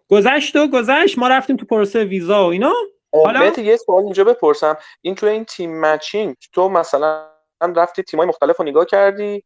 [0.09, 2.73] گذشت و گذشت ما رفتیم تو پروسه ویزا و اینا.
[3.15, 4.77] حالا یه سوال اینجا بپرسم.
[5.03, 7.23] این تو این team matching تو مثلا
[7.77, 9.43] رفتی تیمای مختلف رو نگاه کردی؟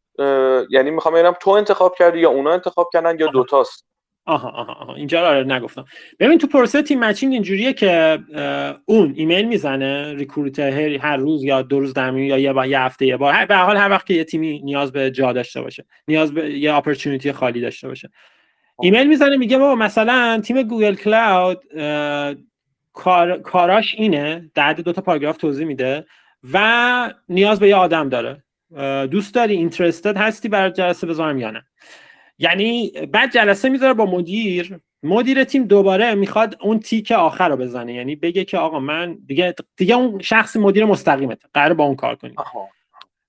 [0.69, 3.85] یعنی می‌خوام ببینم تو انتخاب کردی یا اونا انتخاب کردن یا دوتاست؟
[4.25, 4.95] آها آها آها.
[4.95, 5.85] اینجا رو نگفتم.
[6.19, 8.19] ببین تو پروسه team matching اینجوریه که
[8.85, 13.17] اون ایمیل می‌زنه recruiter هر روز یا دو روز در یا یه, یه هفته یه
[13.17, 13.45] بار.
[13.45, 16.49] به هر حال هر وقت که یه تیمی نیاز به جا داشته باشه نیاز به
[16.49, 18.09] یه opportunity خالی داشته باشه.
[18.81, 21.61] ایمیل می‌زنه میگه بابا مثلا تیم Google Cloud
[22.99, 26.05] کار، کاراش اینه در دو تا پاراگراف توضیح میده
[26.53, 28.43] و نیاز به یه آدم داره.
[29.07, 31.63] دوست داری interested هستی برات جلسه بذارم یا نه؟
[32.39, 37.93] یعنی بعد جلسه می‌ذاره با مدیر مدیر تیم دوباره می‌خواد اون تیک آخر رو بزنه.
[37.93, 42.15] یعنی بگه که آقا من دیگه دیگه اون شخص مدیر مستقیمه قرار با اون کار
[42.15, 42.35] کنیم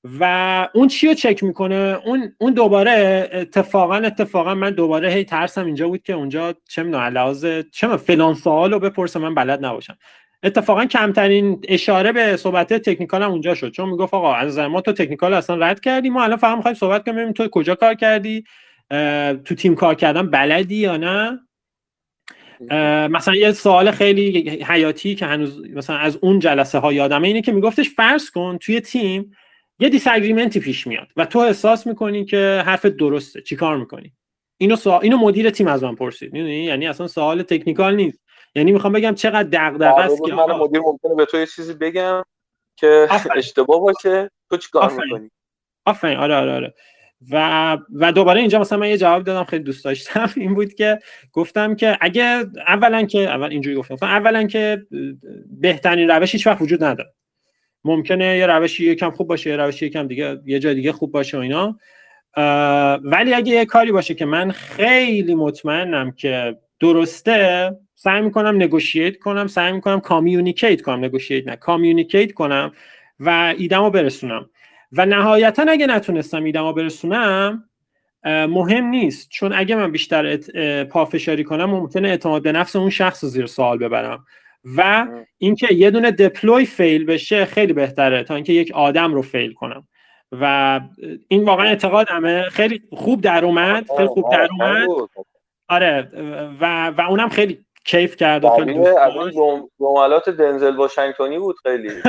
[0.05, 5.67] و اون چی رو چک می‌کنه؟ اون اون دوباره اتفاقا اتفاقا من دوباره هی ترسم
[5.67, 9.99] اینجا بود که اونجا چه می‌دونم لحاظ چه فلان سوال رو بپرسه من بلد نباشم.
[10.43, 13.71] اتفاقا کمترین اشاره به صحبت تکنیکال هم اونجا شد.
[13.71, 17.05] چون می‌گفت آقا از ما تو تکنیکال اصلا رد کردیم ما الان فقط می‌خوایم صحبت
[17.05, 18.45] کنیم تو کجا کار کردی
[19.45, 21.41] تو تیم کار کردن بلدی یا نه.
[23.09, 27.53] مثلا یه سوال خیلی حیاتی که هنوز مثلا از اون جلسه ها یادمه اینه که
[27.53, 29.37] میگفتش فرض کن توی تیم
[29.81, 30.09] یه دیس
[30.49, 33.41] پیش میاد و تو احساس می‌کنی که حرف درسته.
[33.43, 34.13] چیکار می‌کنی؟
[34.57, 36.33] اینو سوال اینو مدیر تیم از من پرسید.
[36.33, 38.21] می‌دونی؟ یعنی اصلا سوال تکنیکال نیست.
[38.55, 42.23] یعنی می‌خوام بگم چقدر دغدغه است که من مدیر ممکنه به تو یه چیزی بگم
[42.77, 44.31] که اشتباه باشه.
[44.51, 45.31] تو چیکار می‌کنی؟
[45.87, 46.17] آفرین.
[46.17, 46.75] آره آره آره.
[47.31, 50.31] و و دوباره اینجا مثلا من یه جواب دادم خیلی دوست داشتم.
[50.37, 50.99] این بود که
[51.33, 53.97] گفتم که اگه اولا که اول اینجوری گفتم.
[54.03, 54.87] اولا که
[55.61, 57.15] بهترین روش هیچ وقت وجود نداره.
[57.85, 61.37] ممکنه یه روشی یکم خوب باشه یه روشی یکم دیگه یه جای دیگه خوب باشه
[61.37, 61.79] و اینا.
[63.05, 69.47] ولی اگه یه کاری باشه که من خیلی مطمئنم که درسته سعی می‌کنم negotiate کنم
[69.47, 71.05] سعی می‌کنم communicate کنم.
[71.05, 72.73] negotiate نه communicate کنم
[73.21, 74.51] و ایدمو برسونم.
[74.93, 77.65] و نهایتا اگه نتونستم ایدمو برسونم
[78.25, 79.31] مهم نیست.
[79.31, 80.37] چون اگه من بیشتر
[80.85, 84.25] پافشاری کنم ممکنه اعتماد به نفس اون شخص رو زیر سوال ببرم.
[84.65, 85.07] و
[85.39, 89.89] اینکه یه دونه دپلوی فیل بشه خیلی بهتره تا اینکه یک آدم رو فیل کنم.
[90.33, 90.81] و
[91.29, 92.43] این واقعا اعتقادمه.
[92.43, 93.87] خیلی خوب در اومد.
[93.97, 94.89] خیلی خوب در اومد.
[95.69, 96.09] آره
[96.61, 98.75] و و اونم خیلی کیف کرد و خیلی
[99.79, 101.91] جملات دنزل واشنگتنی بود خیلی.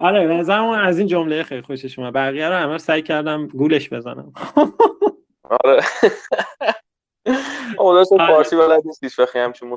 [0.00, 2.12] آره نظرم از این جمله خیلی خوشش اومد.
[2.12, 4.32] بقیه رو همه سعی کردم گولش بزنم.
[5.64, 5.80] آره.
[7.78, 8.04] اون آره.
[8.04, 9.68] فارسی بلد نیست هیچ وقتی همچین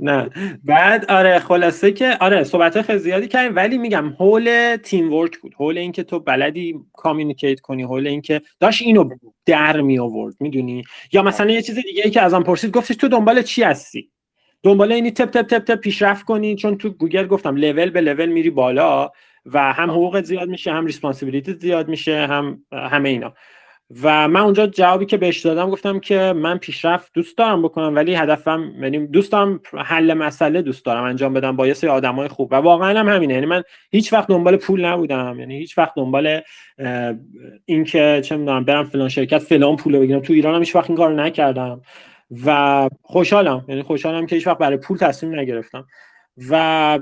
[0.00, 0.30] نه.
[0.64, 5.54] بعد آره خلاصه که آره صحبت خیلی زیادی کردیم ولی میگم حول teamwork بود.
[5.60, 9.08] حول اینکه تو بلدی communicate کنی حول اینکه داشت اینو
[9.46, 13.08] در می آورد می‌دونی؟ یا مثلا یه چیز دیگه ای که ازم پرسید گفتش تو
[13.08, 14.10] دنبال چی هستی؟
[14.62, 18.26] دنبال اینی تپ تپ تپ تپ پیشرفت کنی چون تو گوگل گفتم لول به لول
[18.26, 19.10] میری بالا
[19.46, 23.34] و هم حقوقت زیاد میشه هم ریسپانسیبیلیتی زیاد میشه هم همه اینا.
[24.02, 28.14] و من اونجا جوابی که بهش دادم گفتم که من پیشرفت دوست دارم بکنم ولی
[28.14, 32.52] هدفم یعنی دوست دارم حل مسئله دوست دارم انجام بدم با یه سری آدمای خوب.
[32.52, 33.34] و واقعا هم همینه.
[33.34, 35.36] یعنی من هیچ وقت دنبال پول نبودم.
[35.38, 36.40] یعنی هیچ وقت دنبال
[37.64, 40.20] اینکه چه می‌دونم برم فلان شرکت فلان پول بگیرم.
[40.20, 41.82] تو ایران هم هیچ وقت این کارو نکردم.
[42.46, 43.64] و خوشحالم.
[43.68, 45.86] یعنی خوشحالم که هیچ وقت برای پول تصمیم نگرفتم.
[46.50, 46.98] و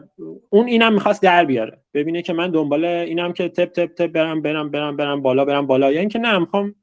[0.51, 1.79] اون اینم می‌خواست در بیاره.
[1.95, 5.67] ببینه که من دنبال اینم که تپ تپ تپ برم برم برم برم بالا برم
[5.67, 5.93] بالا.
[5.93, 6.75] یا اینکه نه می‌خوام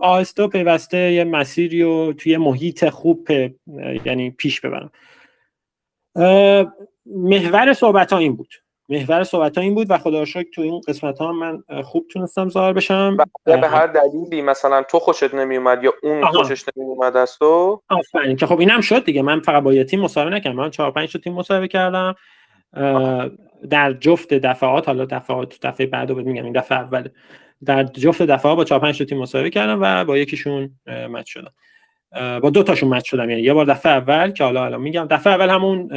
[0.00, 3.28] آهسته و پیوسته یه مسیری و توی محیط خوب
[4.04, 4.90] یعنی پیش ببرم.
[7.06, 8.54] محور صحبت ها این بود.
[8.88, 12.48] محور صحبت ها این بود و خدا شکر تو این قسمت ها من خوب تونستم
[12.48, 13.16] ظاهر بشم.
[13.44, 16.42] به هر دلیلی مثلا تو خوشت نمی اومد یا اون آها.
[16.42, 19.22] خوشش نمی اومد از تو؟ آفرین که خب اینم شد دیگه.
[19.22, 20.56] من فقط با یه تیم مصاحبه نکردم.
[20.56, 22.14] من 4 5 تیم مصاحبه کردم.
[23.70, 27.08] در جفت دفعات حالا دفعات دفعه بعد رو میگم این دفعه اول.
[27.66, 31.52] در جفت دفعه با 4 5 تیم مصاحبه کردم و با یکیشون مچ شدم.
[32.40, 33.30] با دو تاشون مچ شدم.
[33.30, 35.88] یعنی یه بار دفعه اول که حالا حالا میگم دفعه اول همون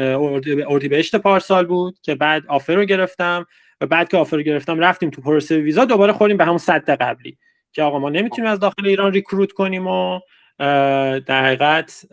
[0.68, 3.46] اردیبهشت پارسال بود که بعد آفر رو گرفتم
[3.82, 6.90] و بعد که آفر رو گرفتم رفتیم تو پروسه ویزا دوباره خوریم به همون صد
[6.90, 7.38] قبلی
[7.72, 10.20] که آقا ما نمی‌تونیم از داخل ایران ریکروت کنیم و
[11.20, 12.06] در حقیقت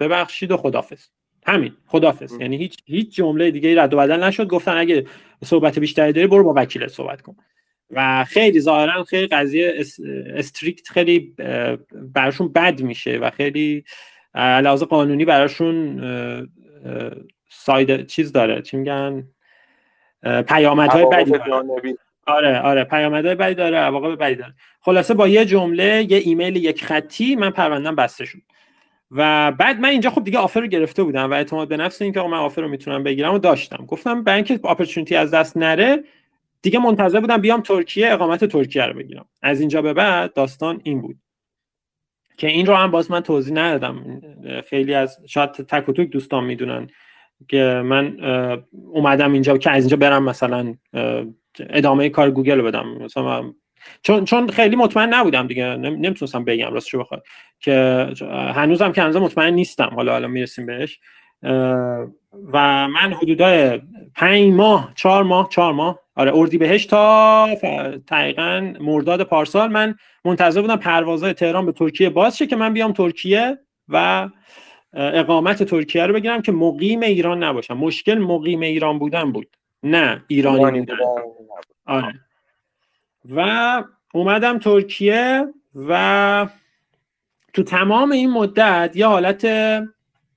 [0.00, 1.06] ببخشید و خدافظ
[1.46, 4.46] همین خدافظ یعنی هیچ هیچ جمله دیگه رد و بدل نشد.
[4.46, 5.06] گفتن اگه
[5.44, 7.36] صحبت بیشتری داری برو با وکیل صحبت کن.
[7.92, 9.74] و خیلی ظاهرا خیلی قضیه
[10.34, 11.34] استریکت خیلی
[12.14, 13.84] براشون بد میشه و خیلی
[14.34, 16.00] لحاظ قانونی براشون
[17.48, 18.62] ساید چیز داره.
[18.62, 19.24] چی میگن؟
[20.48, 21.96] پیامدهای بدی داره.
[22.26, 24.54] آره آره پیامدهای بدی داره عواقب بدی داره.
[24.80, 28.38] خلاصه با یه جمله یه ایمیل یک خطی من پروندم بسته شد.
[29.10, 32.20] و بعد من اینجا خب دیگه آفر رو گرفته بودم و اعتماد به نفس اینکه
[32.20, 33.86] من آفر رو می‌تونم بگیرم و داشتم.
[33.86, 36.04] گفتم برای اینکه اپورتونتی از دست نره
[36.62, 39.28] دیگه منتظر بودم بیام ترکیه اقامت ترکیه رو بگیرم.
[39.42, 41.16] از اینجا به بعد داستان این بود.
[42.36, 44.20] که این رو هم باز من توضیح ندادم.
[44.68, 46.88] خیلی از شاید تک و توک دوستان می‌دونن
[47.48, 48.16] که من
[48.72, 50.74] اومدم اینجا که از اینجا برم مثلا
[51.70, 52.88] ادامه کار گوگل رو بدم.
[52.88, 53.52] مثلا
[54.02, 55.76] چون چون خیلی مطمئن نبودم دیگه.
[55.76, 57.24] نمی‌تونستم بگم راستش بخواد.
[57.60, 59.90] که هنوزم که هنوز مطمئن نیستم.
[59.94, 61.00] حالا حالا می‌رسیم بهش.
[62.52, 63.80] و من حدودای
[64.14, 65.98] پنج ماه چهار ماه چهار ماه.
[66.16, 67.48] آره اردی بهش تا
[68.08, 69.70] دقیقا مرداد پارسال.
[69.70, 73.58] من منتظر بودم پروازهای تهران به ترکیه باز شه که من بیام ترکیه
[73.88, 74.28] و
[74.94, 77.76] اقامت ترکیه رو بگیرم که مقیم ایران نباشم.
[77.76, 80.96] مشکل مقیم ایران بودن بود نه ایرانی بودن.
[81.86, 82.14] آره.
[83.34, 85.46] و اومدم ترکیه
[85.88, 86.46] و
[87.52, 89.46] تو تمام این مدت یه حالت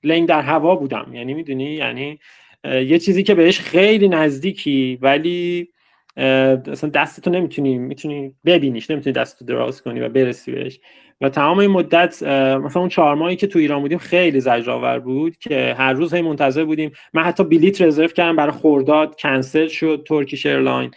[0.06, 1.10] لنگ در هوا بودم.
[1.12, 2.18] یعنی می‌دونی؟ یعنی
[2.64, 5.68] یه چیزی که بهش خیلی نزدیکی ولی
[6.16, 10.80] اصلا دستتو نمی‌تونی می‌تونی ببینیش نمی‌تونی دستتو دراز کنی و برسی بهش.
[11.20, 15.36] و تمام این مدت مثلا اون چهار ماهی که تو ایران بودیم خیلی زجرآور بود
[15.36, 16.92] که هر روز هی منتظر بودیم.
[17.14, 20.90] من حتی بلیت رزرو کردم برای خرداد کنسل شد Turkish Airline.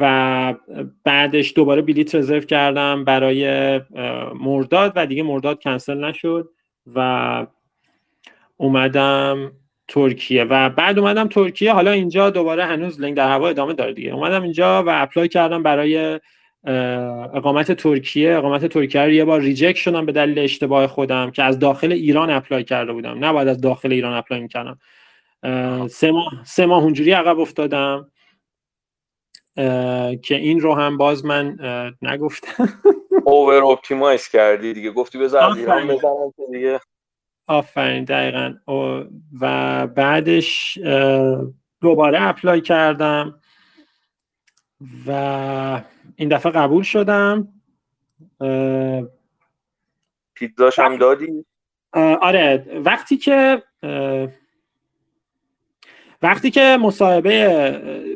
[0.00, 0.54] و
[1.04, 3.80] بعدش دوباره بلیت رزرو کردم برای
[4.40, 6.48] مرداد و دیگه مرداد کنسل نشد.
[6.94, 7.46] و
[8.64, 9.52] اومدم
[9.88, 11.72] ترکیه و بعد اومدم ترکیه.
[11.72, 14.14] حالا اینجا دوباره هنوز لنگ در هوا ادامه داره دیگه.
[14.14, 16.20] اومدم اینجا و apply کردم برای
[17.34, 18.36] اقامت ترکیه.
[18.36, 22.30] اقامت ترکیه رو یه بار reject شدم به دلیل اشتباه خودم که از داخل ایران
[22.30, 23.24] apply کرده بودم.
[23.24, 24.78] نباید از داخل ایران apply می‌کردم.
[25.88, 28.10] سه ماه سه ماه اونجوری عقب افتادم
[30.22, 31.56] که این رو هم باز من
[32.02, 32.68] نگفتم.
[33.24, 34.90] اوور اپتیمایز کردی دیگه.
[34.90, 36.80] گفتی بذار ایران بزنم که دیگه.
[37.46, 38.54] آفرین دقیقا.
[39.40, 40.78] و بعدش
[41.80, 43.40] دوباره apply کردم
[45.06, 45.82] و
[46.16, 47.48] این دفعه قبول شدم.
[50.34, 51.44] پیتزاش هم دادی؟
[52.20, 52.66] آره.
[52.84, 53.62] وقتی که
[56.22, 57.48] وقتی که مصاحبه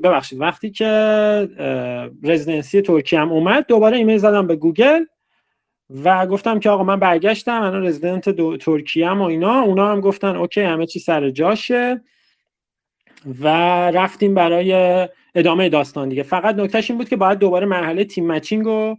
[0.02, 0.86] ببخشید وقتی که
[2.22, 5.04] رزیدنسی ترکیه هم اومد دوباره ایمیل زدم به گوگل.
[5.90, 9.60] و گفتم که آقا من برگشتم من رزیدنت ترکیه هم و اینا.
[9.60, 12.00] اونا هم گفتن اوکی همه چی سر جاشه.
[13.40, 13.48] و
[13.90, 16.22] رفتیم برای ادامه داستان دیگه.
[16.22, 18.96] فقط نکتهش این بود که باید دوباره مرحله تیم مچینگ رو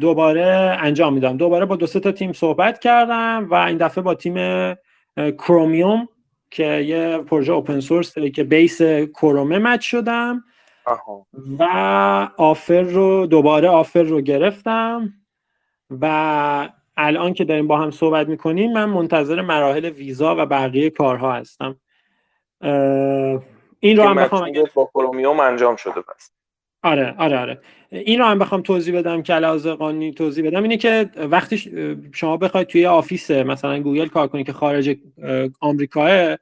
[0.00, 1.36] دوباره انجام میدم.
[1.36, 4.34] دوباره با دو تا تیم صحبت کردم و این دفعه با تیم
[5.16, 6.08] کرومیوم
[6.50, 8.82] که یه پروژه اوپن سورس که بیس
[9.14, 10.44] کرومه مچ شدم.
[11.58, 11.64] و
[12.36, 15.12] آفر رو دوباره آفر رو گرفتم.
[15.90, 21.32] و الان که داریم با هم صحبت می‌کنیم من منتظر مراحل ویزا و بقیه کارها
[21.32, 21.80] هستم.
[23.80, 26.30] این رو هم بخوام با کرومیوم انجام شده پس.
[26.82, 27.60] آره آره آره.
[27.90, 30.62] این رو هم بخوام توضیح بدم که علاوه قانونی توضیح بدم.
[30.62, 31.72] اینه که وقتی
[32.12, 34.96] شما بخواید توی آفیس مثلا گوگل کار کنید که خارج
[35.60, 36.36] آمریکاه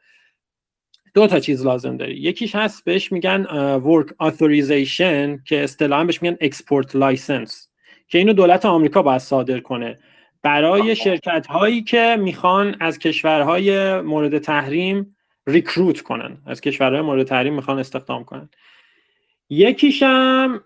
[1.14, 2.14] دو تا چیز لازم داری.
[2.14, 3.44] یکیش هست بهش میگن
[3.78, 7.71] work authorization که اصطلاحا بهش میگن export license.
[8.12, 9.98] که اینو دولت آمریکا باید صادر کنه.
[10.42, 16.36] برای شرکت هایی که می‌خوان از کشورهای مورد تحریم ریکروت کنن.
[16.46, 18.48] از کشورهای مورد تحریم می‌خوان استخدام کنن.
[19.50, 20.60] یکیشم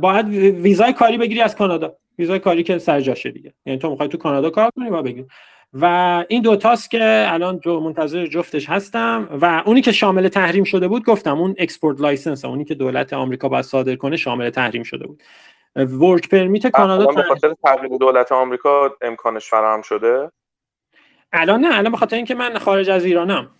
[0.00, 0.28] باید
[0.62, 1.96] ویزای کاری بگیری از کانادا.
[2.18, 3.54] ویزای کاری که سر جاشه دیگه.
[3.66, 5.26] یعنی تو می‌خوای تو کانادا کار کنی و بگیری.
[5.72, 5.84] و
[6.28, 11.04] این دوتاست که الان جو منتظر جفتش هستم و اونی که شامل تحریم شده بود
[11.04, 15.22] گفتم اون اکسپورت لایسنس اونی که دولت آمریکا باید صادر کنه شامل تحریم شده بود.
[15.76, 20.30] ورک پرمیت کانادا به خاطر تغییر دولت آمریکا امکانش فراهم شده؟
[21.32, 23.50] الان نه الان به خاطر اینکه من خارج از ایرانم.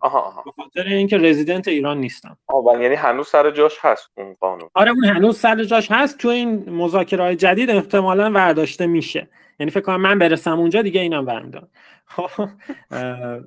[0.00, 0.42] آها آها.
[0.42, 2.36] به خاطر اینکه رزیدنت ایران نیستم.
[2.46, 4.70] آه یعنی هنوز سر جاش هست اون قانون.
[4.74, 6.18] آره اون هنوز سر جاش هست.
[6.18, 9.28] تو این مذاکره جدید احتمالا ورداشته میشه.
[9.60, 11.68] یعنی فکر کنم من برسم اونجا دیگه اینم برمیدارم.
[12.06, 12.48] خب،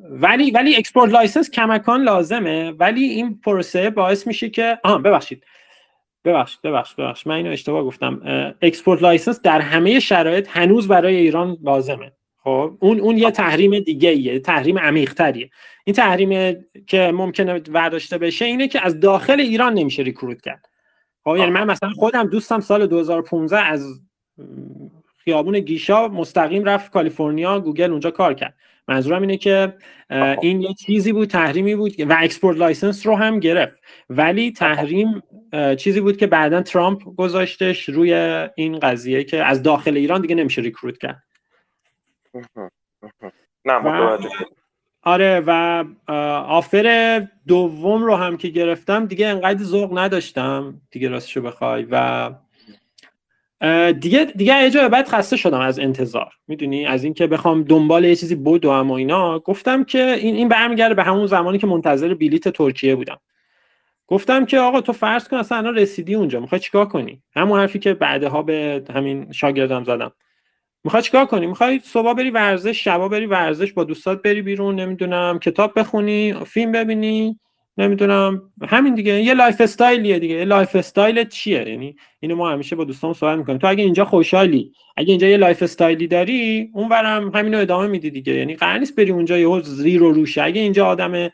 [0.10, 2.72] ولی ولی اکسپورت لایسنس کمکان لازمه.
[2.72, 5.44] ولی این پروسه باعث میشه که آها ببخشید.
[6.28, 8.22] ببخشید ببخشید ببخشید من اینو اشتباه گفتم.
[8.62, 12.12] اکسپورت لایسنس در همه شرایط هنوز برای ایران لازمه.
[12.44, 15.50] خب اون اون یه تحریم دیگه ایه تحریم عمیق تریه
[15.84, 20.66] این تحریم که ممکنه برداشته بشه اینه که از داخل ایران نمیشه ریکروت کرد.
[21.24, 24.02] خب یعنی من مثلا خودم دوستم سال 2015 از
[25.18, 28.56] خیابون گیشا مستقیم رفت کالیفرنیا گوگل اونجا کار کرد.
[28.88, 29.74] منظورم اینه که
[30.42, 33.84] این یه چیزی بود تحریمی بود و اکسپورت لایسنس رو هم گرفت.
[34.10, 35.24] ولی تحریم
[35.78, 38.14] چیزی بود که بعدا ترامپ گذاشتش روی
[38.56, 41.24] این قضیه که از داخل ایران دیگه نمیشه ریکروت کرد.
[43.66, 44.18] نه
[45.02, 45.84] آره و
[46.48, 51.88] آفر دوم رو هم که گرفتم دیگه انقدر ذوق نداشتم دیگه راستشو بخوای.
[51.92, 52.30] و
[54.00, 56.34] دیگه دیگه یه جای بعد خسته شدم از انتظار.
[56.48, 59.40] می‌دونی؟ از اینکه بخوام دنبال یه چیزی و و اینا.
[59.40, 63.18] گفتم که این این برمیگرده به همون زمانی که منتظر بلیت ترکیه بودم.
[64.08, 66.40] گفتم که آقا تو فرض کن اصلا رسیدی اونجا.
[66.40, 70.12] می‌خوای چیکار کنی؟ همون حرفی که بعدها به همین شاگردم زدم.
[70.84, 75.40] می‌خوای چیکار کنی؟ می‌خوای صبح بری ورزش شبا بری ورزش با دوستات بری بیرون نمی‌دونم
[75.40, 77.40] کتاب بخونی فیلم ببینی.
[77.78, 78.42] نمی‌دونم.
[78.68, 79.22] همین دیگه.
[79.22, 80.36] یه لایف استایلیه دیگه.
[80.36, 83.58] یه لایف استایل چیه؟ یعنی اینو ما همیشه با دوستان صحبت می‌کنیم.
[83.58, 88.34] تو اگه اینجا خوشحالی اگه اینجا یه لایف استایلی داری اونورم همینو ادامه میدی دیگه.
[88.34, 90.44] یعنی قرار نیست بری اونجا یهو زیر و روشه.
[90.44, 91.30] اگه اینجا آدم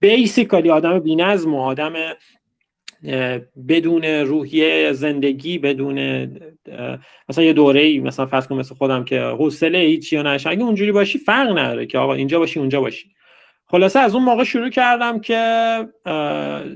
[0.00, 1.92] بیسیکالی آدم بی‌نظم و آدم
[3.68, 5.98] بدون روحیه زندگی بدون
[7.28, 10.50] مثلا یه دوره ای مثلا فرض کن مثل خودم که حوصله هیچی نشه.
[10.50, 13.08] اگه اونجوری باشی فرق نداره که آقا اینجا باشی اونجا باشی.
[13.74, 15.38] خلاصه از اون موقع شروع کردم که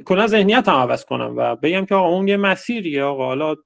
[0.04, 3.56] کلا ذهنیت هم عوض کنم و بگم که آقا اون یه مسیریه آقا حالا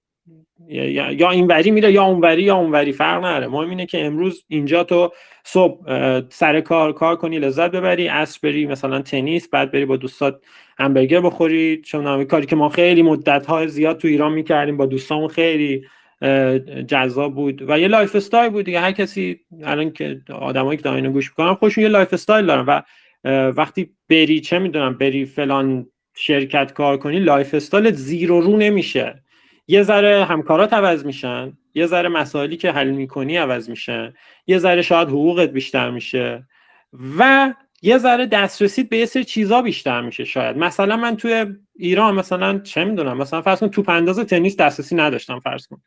[0.68, 3.48] یا اینوری میره یا اونوری یا اونوری فرق نداره.
[3.48, 5.12] مهم اینه که امروز اینجا تو
[5.44, 5.78] صبح
[6.30, 10.40] سر کار کار کنی لذت ببری عصر بری مثلا تنیس بعد بری با دوستات
[10.78, 11.80] همبرگر بخوری.
[11.84, 15.84] چون کاری که ما خیلی مدت های زیاد تو ایران می‌کردیم با دوستامون خیلی
[16.88, 18.80] جذاب بود و یه لایف استایل بود دیگه.
[18.80, 22.80] هر کسی الان که آدمایی که دارن گوش می‌کنن خوشون یه لایف استایل دارن و
[23.56, 29.22] وقتی بری چه می‌دونم بری فلان شرکت کار کنی لایف استایل زیر و رو نمیشه.
[29.68, 34.14] یه ذره همکارات عوض میشن یه ذره مسائلی که حل می‌کنی عوض میشن
[34.46, 36.46] یه ذره شاید حقوقت بیشتر میشه
[37.18, 40.56] و یه ذره دسترسیت به یه سری چیزا بیشتر میشه شاید.
[40.56, 41.46] مثلا من توی
[41.76, 45.82] ایران مثلا چه می‌دونم مثلا فرض کن توپ انداز تنیس دسترسی نداشتم فرض کن.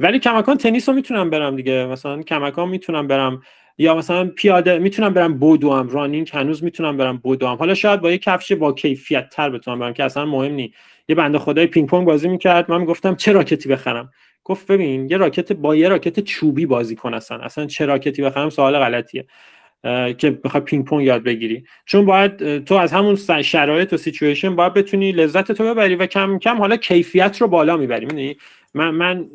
[0.00, 1.86] ولی کماکان تنیس رو می‌تونم برم دیگه.
[1.86, 3.42] مثلا کماکان می‌تونم برم.
[3.78, 5.88] یا مثلا پیاده می‌تونم برم بودوام.
[5.88, 7.58] رانینگ هنوز می‌تونم برم بودوام.
[7.58, 10.72] حالا شاید با یه کفش با کیفیت تر بتونم برم که اصلا مهم نی.
[11.08, 12.70] یه بنده خدای پینگ پونگ بازی می‌کرد.
[12.70, 14.10] من گفتم چه راکتی بخرم؟
[14.44, 17.38] گفت ببین یه راکت با یه راکت چوبی بازی کن اصلا.
[17.38, 19.26] اصلا چه راکتی بخرم؟ سوال غلطیه.
[20.18, 21.64] که بخوای پینگ پونگ یاد بگیری.
[21.86, 26.38] چون باید تو از همون شرایط و سیچویشن باید بتونی لذت تو ببری و کم
[26.38, 28.36] کم حالا کیفیت رو بالا می‌بری.
[28.74, 29.26] من من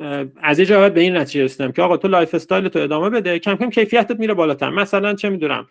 [0.41, 3.39] از یه جهت به این نتیجه رسیدم که آقا تو لایف استایل تو ادامه بده
[3.39, 4.69] کم کم کیفیتت میره بالاتر.
[4.69, 5.67] مثلا چه می‌دونم؟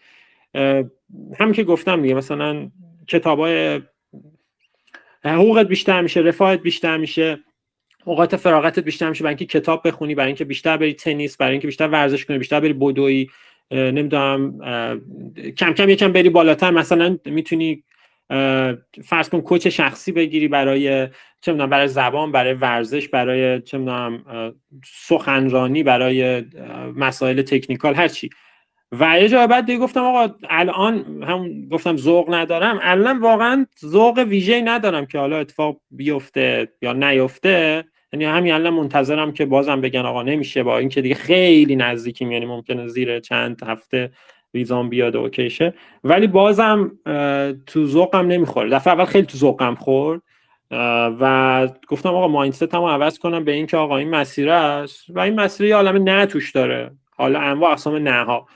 [1.38, 2.70] هم که گفتم دیگه مثلا
[3.08, 3.82] کتابای
[5.24, 7.38] حقوقت بیشتر میشه رفاهت بیشتر میشه
[8.04, 11.66] اوقات فراغتت بیشتر میشه برای اینکه کتاب بخونی برای اینکه بیشتر بری تنیس برای اینکه
[11.66, 13.28] بیشتر ورزش کنی بیشتر بری بدوی
[13.70, 14.58] نمی‌دونم
[15.58, 16.70] کم کم یکم بری بالاتر.
[16.70, 17.84] مثلا می‌تونی
[19.04, 21.08] فرض کن کوچ شخصی بگیری برای
[21.40, 24.24] چه می‌دونم برای زبان برای ورزش برای چه می‌دونم
[24.86, 26.44] سخنرانی برای
[26.96, 28.30] مسائل تکنیکال هر چی.
[29.00, 32.78] و یه جای بعد دیگه گفتم آقا الان هم گفتم ذوق ندارم.
[32.82, 37.84] الان واقعا ذوق ویژه ندارم که حالا اتفاق بیفته یا نیفته.
[38.12, 42.46] یعنی همین الان منتظرم که بازم بگن آقا نمیشه با اینکه دیگه خیلی نزدیکیم یعنی
[42.46, 44.10] ممکنه زیر چند هفته
[44.54, 46.92] ویزام بیاد اوکیشه ولی بازم
[47.66, 48.70] تو ذوقم نمی‌خوره.
[48.70, 50.22] دفعه اول خیلی تو ذوقم خورد.
[51.20, 55.04] و گفتم آقا مایندست هم عوض کنم به اینکه آقا این مسیر است.
[55.08, 56.90] و این مسیر یه عالم نه توش داره.
[57.16, 58.46] حالا انواع اقسام نه ها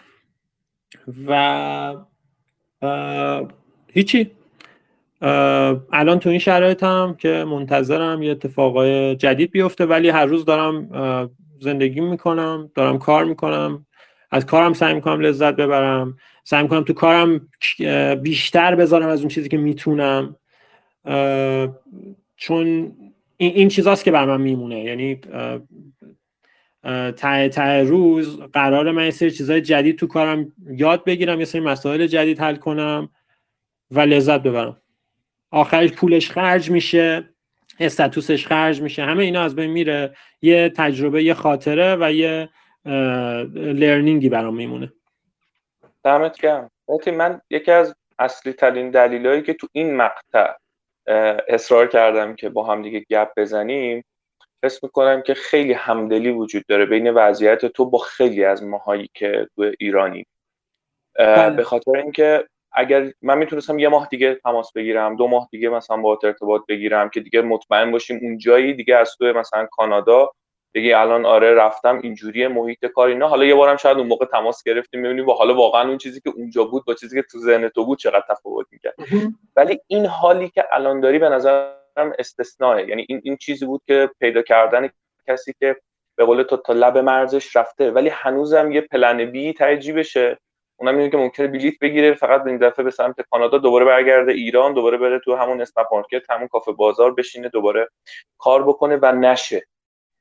[1.27, 1.95] و
[3.93, 4.31] هیچی.
[5.21, 10.89] الان تو این شرایط هم که منتظرم یه اتفاقای جدید بیفته ولی هر روز دارم
[11.61, 13.87] زندگی می‌کنم دارم کار می‌کنم.
[14.31, 16.17] از کارم سعی می‌کنم لذت ببرم.
[16.45, 17.49] سعی می‌کنم تو کارم
[18.23, 20.37] بیشتر بذارم از اون چیزی که می‌تونم.
[22.37, 22.93] چون
[23.37, 24.85] این, این چیزاست که بر من میمونه.
[24.85, 25.21] یعنی
[27.17, 31.61] ته ته روز قرار من یه سری چیزهای جدید تو کارم یاد بگیرم یه سری
[31.61, 33.09] مسائل جدید حل کنم
[33.91, 34.77] و لذت ببرم.
[35.57, 37.29] آخرش پولش خرج میشه
[37.81, 40.17] استاتوسش خرج میشه همه اینا از بین میره.
[40.43, 42.49] یه تجربه یه خاطره و یه
[43.55, 44.93] لرنینگی برام میمونه.
[46.05, 46.71] دمت گرم.
[47.17, 50.53] من یکی از اصلی ترین دلیلایی که تو این مقطع
[51.49, 54.05] اصرار کردم که با هم دیگه گپ بزنیم
[54.65, 59.49] حس می‌کنم که خیلی همدلی وجود داره بین وضعیت تو با خیلی از ماهایی که
[59.57, 60.27] تو ایرانی.
[61.19, 61.57] بله.
[61.57, 62.45] به خاطر اینکه
[62.77, 67.09] اگر من می‌تونستم یه ماه دیگه تماس بگیرم دو ماه دیگه مثلا با ارتباط بگیرم
[67.09, 70.31] که دیگه مطمئن باشیم اون جایی دیگه از تو مثلا کانادا
[70.75, 73.29] بگی الان آره رفتم اینجوری محیط کار اینا.
[73.29, 76.31] حالا یه بارم شاید اون موقع تماس گرفتیم می‌بینیم و حالا واقعا اون چیزی که
[76.37, 78.95] اونجا بود با چیزی که تو ذهن تو بود چقدر تفاوت می‌کرد.
[79.57, 84.11] ولی این حالی که الان داری به نظرم استثنائه یعنی این این چیزی بود که
[84.21, 84.89] پیدا کردن
[85.29, 85.77] کسی که
[86.17, 90.39] به قول تو تا لب مرزش رفته ولی هنوزم یه پلن بی ترجیح بشه.
[90.77, 94.75] اونم اینه که ممکنه بلیت بگیره فقط این دفعه به سمت کانادا دوباره برگرده ایران
[94.75, 97.89] دوباره بره تو همون اسنپ مارکت همون کافه بازار بشینه دوباره
[98.39, 99.67] کار بکنه و نشه.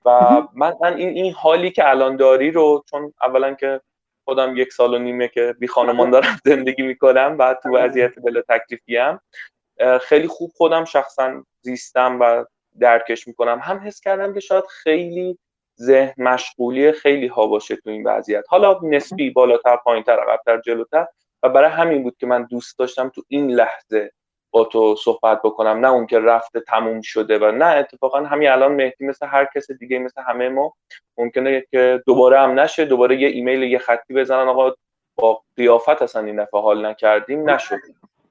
[0.06, 3.82] و من, من این, این حالی که الان داری رو چون اولا که
[4.26, 8.42] خودم یک سال و نیمه که بی خانمان دارم زندگی می‌کنم و تو وضعیت بلا
[8.50, 9.20] تکلیفی هم
[10.02, 12.46] خیلی خوب خودم شخصا زیستم و
[12.80, 13.60] درکش می‌کنم.
[13.64, 15.40] هم حس کردم که شاید خیلی
[15.80, 18.44] ذهن مشغولی خیلی ها باشه تو این وضعیت.
[18.50, 21.08] حالا نسبی بالاتر پایینتر عقبتر جلوتر.
[21.44, 24.12] و برای همین بود که من دوست داشتم تو این لحظه
[24.52, 25.86] با تو صحبت بکنم.
[25.86, 29.72] نه اون که رفته تموم شده و نه اتفاقا همین الان مهدی مثل هر کس
[29.72, 30.74] دیگه مثل همه ما.
[31.18, 34.48] ممکنه که دوباره هم نشه دوباره یه ایمیل یه خطی بزنن.
[34.48, 34.74] آقا
[35.16, 37.78] با قیافت اصلا این دفعه حال نکردیم نشد.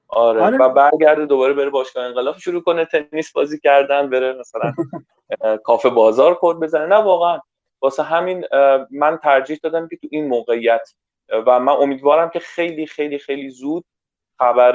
[0.07, 0.41] آره.
[0.41, 4.73] آره, و برگرده دوباره بره باشگاه انقلاب شروع کنه تنیس بازی کردن بره مثلا
[5.63, 6.85] کافه بازار کد بزنه.
[6.85, 7.39] نه واقعا.
[7.81, 8.45] واسه همین
[8.91, 10.93] من ترجیح دادم که تو این موقعیت
[11.29, 13.85] و من امیدوارم که خیلی خیلی خیلی زود
[14.39, 14.71] خبر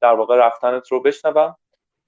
[0.00, 1.56] در واقع رفتنت رو بشنوم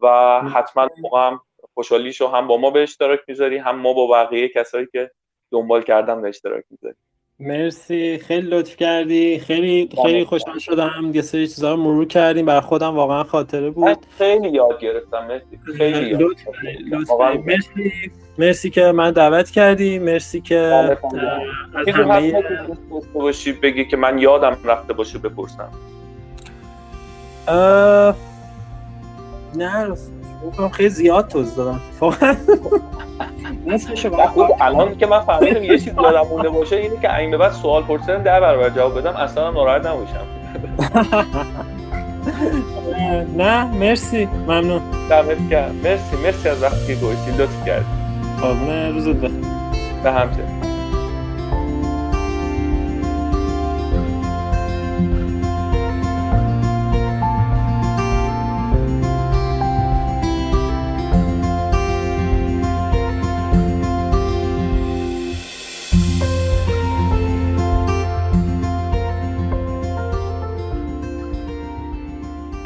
[0.01, 1.41] و حتما موقع هم
[1.75, 5.11] خوشحالیشو هم با ما به اشتراک می‌ذاری هم ما با بقیه کسایی که
[5.51, 6.97] دنبال کردن به اشتراک می‌ذاری
[7.41, 8.19] مرسی.
[8.19, 9.39] خیلی لطف کردی.
[9.39, 11.11] خیلی خیلی خوشحال شدم.
[11.15, 12.47] یه سری چیزا رو مرور کردیم.
[12.47, 13.99] برای خودم واقعا خاطره بود.
[14.19, 15.27] خیلی یاد گرفتم.
[15.27, 15.59] مرسی.
[15.79, 17.93] خیلی یاد لطف مرسی.
[18.39, 19.99] مرسی که من دعوت کردی.
[19.99, 20.99] مرسی که از
[21.95, 22.43] همه
[23.13, 25.69] باشی بگی که من یادم رفته باشه بپرسم.
[29.57, 29.97] نه
[30.73, 32.37] خیلی زیاد توضیح دادم واقعا
[34.35, 37.53] خوب الان که من فهمیدم یه چیز یادم مونده باشه اینه که این به بعد
[37.53, 40.27] سوال پرسیدن ده برابر جواب بدم اصلا ناراحت نباشم.
[43.37, 44.81] نه مرسی ممنون.
[45.11, 47.85] دمت گرم مرسی مرسی از وقتی که گوشتی لطف کردی.
[48.43, 49.45] قربون روزت بخیر.
[50.03, 50.80] به همچنین.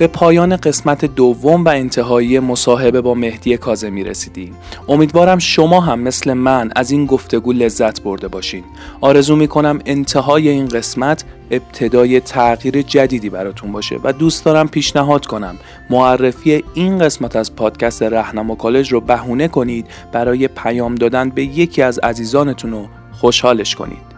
[0.04, 4.54] به پایان قسمت دوم و انتهایی مصاحبه با مهدی کازمی رسیدیم.
[4.88, 8.64] امیدوارم شما هم مثل من از این گفتگو لذت برده باشین.
[9.00, 15.56] آرزو می‌کنم انتهای این قسمت ابتدای تغییر جدیدی براتون باشه و دوست دارم پیشنهاد کنم.
[15.90, 19.86] معرفی این قسمت از پادکست رهنما کالج رو بهونه کنید.
[20.12, 24.14] برای پیام دادن به یکی از عزیزانتون رو خوشحالش کنید.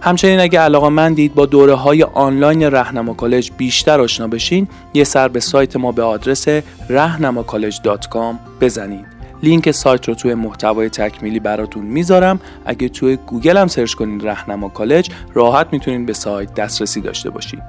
[0.00, 5.04] همچنین اگه علاقه من دید با دوره های آنلاین رهنما کالج بیشتر آشنا بشین یه
[5.04, 6.48] سر به سایت ما به آدرس
[6.88, 9.04] rahnamacollege.com بزنین
[9.42, 12.40] لینک سایت رو توی محتوای تکمیلی براتون می‌ذارم.
[12.66, 17.60] اگه توی گوگل هم سرچ کنین رهنما کالج راحت می‌تونین به سایت دسترسی داشته باشین.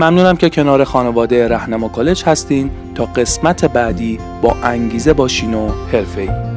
[0.00, 2.70] ممنونم که کنار خانواده رهنما کالج هستین.
[2.94, 6.55] تا قسمت بعدی با انگیزه باشین و حرفه‌ای.